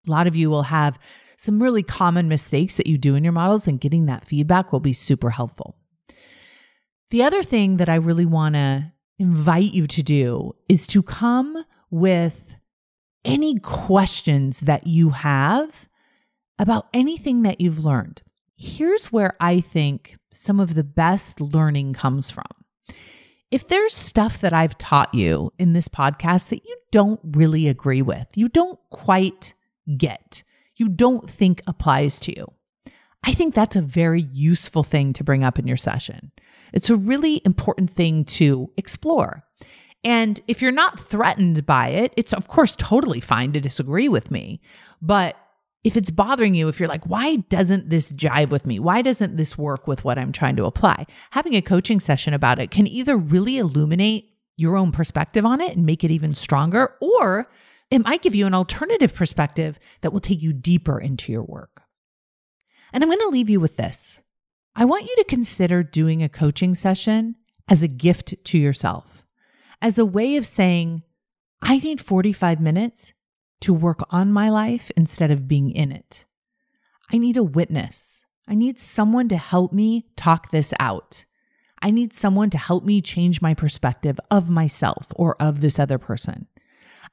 A 0.07 0.11
lot 0.11 0.27
of 0.27 0.35
you 0.35 0.49
will 0.49 0.63
have 0.63 0.99
some 1.37 1.61
really 1.61 1.81
common 1.81 2.27
mistakes 2.27 2.77
that 2.77 2.85
you 2.85 2.99
do 2.99 3.15
in 3.15 3.23
your 3.23 3.33
models, 3.33 3.67
and 3.67 3.79
getting 3.79 4.05
that 4.05 4.25
feedback 4.25 4.71
will 4.71 4.79
be 4.79 4.93
super 4.93 5.31
helpful. 5.31 5.75
The 7.09 7.23
other 7.23 7.41
thing 7.41 7.77
that 7.77 7.89
I 7.89 7.95
really 7.95 8.27
want 8.27 8.53
to 8.53 8.91
invite 9.21 9.73
you 9.73 9.88
to 9.88 10.03
do 10.03 10.55
is 10.67 10.88
to 10.88 11.01
come 11.03 11.65
with 11.89 12.55
any 13.23 13.55
questions 13.60 14.62
that 14.62 14.88
you 14.88 15.12
have 15.12 15.88
about 16.57 16.88
anything 16.93 17.43
that 17.43 17.62
you've 17.62 17.86
learned 17.86 18.21
here's 18.62 19.12
where 19.12 19.36
I 19.39 19.60
think 19.60 20.17
some 20.31 20.60
of 20.60 20.75
the 20.75 20.84
best 20.84 21.41
learning 21.41 21.93
comes 21.93 22.29
from. 22.29 22.45
If 23.49 23.67
there's 23.67 23.93
stuff 23.93 24.39
that 24.41 24.53
I've 24.53 24.77
taught 24.77 25.13
you 25.13 25.51
in 25.57 25.73
this 25.73 25.88
podcast 25.88 26.49
that 26.49 26.63
you 26.63 26.77
don't 26.91 27.19
really 27.23 27.67
agree 27.67 28.01
with, 28.01 28.27
you 28.36 28.47
don't 28.47 28.79
quite 28.91 29.55
get, 29.97 30.43
you 30.75 30.88
don't 30.88 31.29
think 31.29 31.62
applies 31.67 32.19
to 32.21 32.36
you, 32.38 32.47
I 33.23 33.34
think 33.34 33.55
that's 33.55 33.75
a 33.75 33.81
very 33.81 34.21
useful 34.31 34.84
thing 34.84 35.13
to 35.13 35.23
bring 35.23 35.43
up 35.43 35.60
in 35.60 35.67
your 35.67 35.77
session. 35.77 36.31
It's 36.73 36.89
a 36.89 36.95
really 36.95 37.41
important 37.45 37.91
thing 37.91 38.25
to 38.25 38.71
explore. 38.77 39.43
And 40.03 40.39
if 40.47 40.62
you're 40.62 40.71
not 40.71 40.99
threatened 40.99 41.65
by 41.65 41.89
it, 41.89 42.13
it's 42.17 42.34
of 42.34 42.47
course 42.47 42.75
totally 42.75 43.21
fine 43.21 43.53
to 43.53 43.62
disagree 43.62 44.10
with 44.10 44.31
me. 44.31 44.62
But 45.01 45.36
if 45.84 45.97
it's 45.97 46.12
bothering 46.12 46.55
you, 46.55 46.67
if 46.67 46.79
you're 46.79 46.89
like, 46.89 47.05
why 47.05 47.38
doesn't 47.38 47.89
this 47.89 48.12
jive 48.12 48.49
with 48.49 48.65
me? 48.65 48.79
Why 48.79 49.01
doesn't 49.01 49.38
this 49.38 49.57
work 49.57 49.88
with 49.88 50.03
what 50.03 50.17
I'm 50.17 50.31
trying 50.31 50.55
to 50.57 50.65
apply? 50.65 51.07
Having 51.31 51.55
a 51.55 51.62
coaching 51.62 51.99
session 51.99 52.34
about 52.34 52.60
it 52.60 52.71
can 52.71 52.88
either 52.88 53.17
really 53.17 53.57
illuminate 53.57 54.29
your 54.57 54.75
own 54.75 54.91
perspective 54.91 55.45
on 55.45 55.60
it 55.60 55.75
and 55.75 55.86
make 55.86 56.03
it 56.03 56.12
even 56.12 56.36
stronger, 56.36 56.93
or 57.01 57.49
it 57.89 58.05
might 58.05 58.21
give 58.21 58.36
you 58.36 58.45
an 58.45 58.53
alternative 58.53 59.13
perspective 59.13 59.79
that 60.01 60.13
will 60.13 60.19
take 60.19 60.41
you 60.41 60.53
deeper 60.53 60.99
into 60.99 61.31
your 61.31 61.43
work. 61.43 61.81
And 62.93 63.03
I'm 63.03 63.10
going 63.10 63.19
to 63.19 63.29
leave 63.29 63.49
you 63.49 63.60
with 63.60 63.77
this. 63.77 64.20
I 64.75 64.86
want 64.86 65.05
you 65.05 65.15
to 65.17 65.25
consider 65.25 65.84
doing 65.84 66.23
a 66.23 66.29
coaching 66.29 66.75
session 66.75 67.36
as 67.67 67.84
a 67.84 67.88
gift 67.88 68.36
to 68.45 68.57
yourself, 68.57 69.25
as 69.81 69.97
a 69.97 70.05
way 70.05 70.38
of 70.38 70.45
saying, 70.45 71.03
I 71.62 71.77
need 71.77 71.99
45 71.99 72.60
minutes 72.60 73.13
to 73.62 73.73
work 73.73 73.99
on 74.10 74.31
my 74.31 74.49
life 74.49 74.89
instead 74.95 75.29
of 75.29 75.47
being 75.47 75.69
in 75.69 75.91
it. 75.91 76.25
I 77.12 77.17
need 77.17 77.38
a 77.38 77.43
witness. 77.43 78.23
I 78.47 78.55
need 78.55 78.79
someone 78.79 79.27
to 79.29 79.38
help 79.38 79.73
me 79.73 80.07
talk 80.15 80.51
this 80.51 80.73
out. 80.79 81.25
I 81.81 81.91
need 81.91 82.13
someone 82.13 82.49
to 82.51 82.57
help 82.57 82.86
me 82.86 83.01
change 83.01 83.41
my 83.41 83.53
perspective 83.53 84.19
of 84.29 84.49
myself 84.49 85.07
or 85.15 85.36
of 85.41 85.62
this 85.62 85.79
other 85.79 85.97
person. 85.97 86.47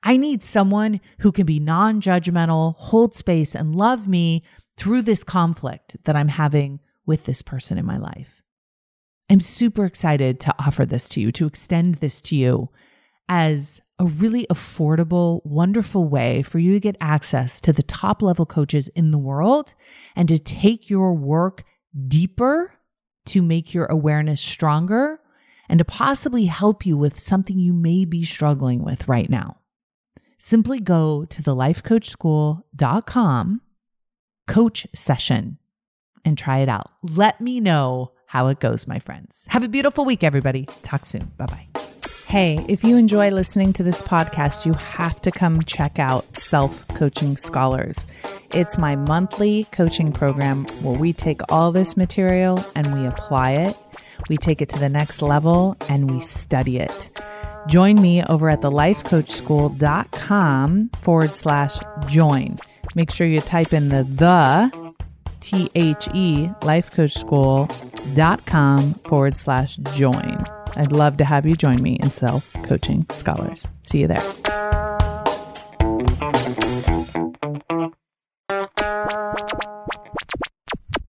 I 0.03 0.17
need 0.17 0.45
someone 0.45 1.01
who 1.21 1.33
can 1.33 1.47
be 1.47 1.59
non 1.59 2.01
judgmental, 2.01 2.77
hold 2.77 3.15
space, 3.15 3.55
and 3.55 3.75
love 3.75 4.07
me 4.07 4.45
through 4.77 5.03
this 5.03 5.25
conflict 5.25 5.97
that 6.05 6.15
I'm 6.15 6.29
having 6.29 6.81
with 7.09 7.25
this 7.25 7.43
person 7.43 7.79
in 7.79 7.85
my 7.85 7.97
life. 7.97 8.43
I'm 9.29 9.41
super 9.41 9.85
excited 9.85 10.39
to 10.41 10.55
offer 10.59 10.87
this 10.87 11.09
to 11.11 11.21
you, 11.21 11.31
to 11.33 11.47
extend 11.47 11.97
this 11.97 12.23
to 12.23 12.35
you 12.37 12.71
as 13.29 13.83
a 13.99 14.07
really 14.07 14.47
affordable, 14.47 15.45
wonderful 15.45 16.09
way 16.09 16.43
for 16.43 16.59
you 16.61 16.73
to 16.73 16.81
get 16.81 16.97
access 17.01 17.61
to 17.61 17.73
the 17.73 17.83
top 17.83 18.23
level 18.23 18.47
coaches 18.47 18.87
in 18.89 19.11
the 19.11 19.19
world 19.19 19.75
and 20.15 20.29
to 20.29 20.39
take 20.39 20.89
your 20.89 21.13
work 21.13 21.65
deeper 22.07 22.75
to 23.27 23.43
make 23.43 23.75
your 23.75 23.87
awareness 23.87 24.41
stronger 24.41 25.19
and 25.69 25.79
to 25.79 25.85
possibly 25.85 26.45
help 26.47 26.87
you 26.87 26.97
with 26.97 27.19
something 27.19 27.59
you 27.59 27.75
may 27.75 28.05
be 28.05 28.25
struggling 28.25 28.81
with 28.83 29.09
right 29.09 29.29
now. 29.29 29.57
Simply 30.39 30.79
go 30.79 31.25
to 31.27 31.43
thelifecoachschool.com 31.43 33.61
coach 34.47 34.87
session 34.95 35.59
and 36.29 36.39
try 36.39 36.59
it 36.59 36.69
out. 36.69 36.93
Let 37.03 37.41
me 37.41 37.59
know 37.59 38.13
how 38.27 38.47
it 38.49 38.61
goes, 38.61 38.87
my 38.87 39.01
friends. 39.01 39.45
Have 39.49 39.65
a 39.65 39.69
beautiful 39.69 40.05
week, 40.05 40.23
everybody. 40.23 40.67
Talk 40.83 41.07
soon. 41.07 41.33
Bye 41.37 41.47
bye. 41.47 41.67
Hey, 42.29 42.65
if 42.69 42.85
you 42.85 42.97
enjoy 42.99 43.31
listening 43.31 43.73
to 43.73 43.83
this 43.83 44.03
podcast, 44.03 44.67
you 44.67 44.75
have 44.75 45.19
to 45.23 45.31
come 45.31 45.63
check 45.63 45.99
out 45.99 46.37
Self 46.37 46.87
Coaching 46.89 47.39
Scholars. 47.39 48.07
It's 48.53 48.77
my 48.77 48.97
monthly 48.97 49.65
coaching 49.73 50.13
program 50.13 50.67
where 50.83 50.99
we 50.99 51.15
take 51.15 51.41
all 51.51 51.73
this 51.73 51.97
material 51.97 52.63
and 52.75 52.93
we 52.93 53.07
apply 53.07 53.53
it, 53.53 53.75
we 54.29 54.37
take 54.37 54.61
it 54.61 54.69
to 54.69 54.79
the 54.79 54.91
next 54.91 55.23
level, 55.23 55.75
and 55.89 56.11
we 56.11 56.21
study 56.21 56.79
it. 56.79 57.19
Join 57.67 57.99
me 58.01 58.23
over 58.25 58.51
at 58.51 58.61
thelifecoachschool.com 58.61 60.91
forward 60.91 61.35
slash 61.35 61.79
join. 62.09 62.59
Make 62.95 63.11
sure 63.11 63.27
you 63.27 63.41
type 63.41 63.73
in 63.73 63.89
the 63.89 64.05
the 64.05 64.88
T 65.49 65.71
H 65.75 66.09
E 66.13 66.49
lifecoachschool.com 66.61 68.95
forward 68.95 69.35
slash 69.35 69.77
join. 69.95 70.39
I'd 70.77 70.93
love 70.93 71.17
to 71.17 71.25
have 71.25 71.47
you 71.47 71.57
join 71.57 71.83
me 71.83 71.97
in 72.03 72.11
Self 72.11 72.53
Coaching 72.65 73.07
Scholars. 73.11 73.67
See 73.87 74.01
you 74.01 74.09
there. 74.09 74.21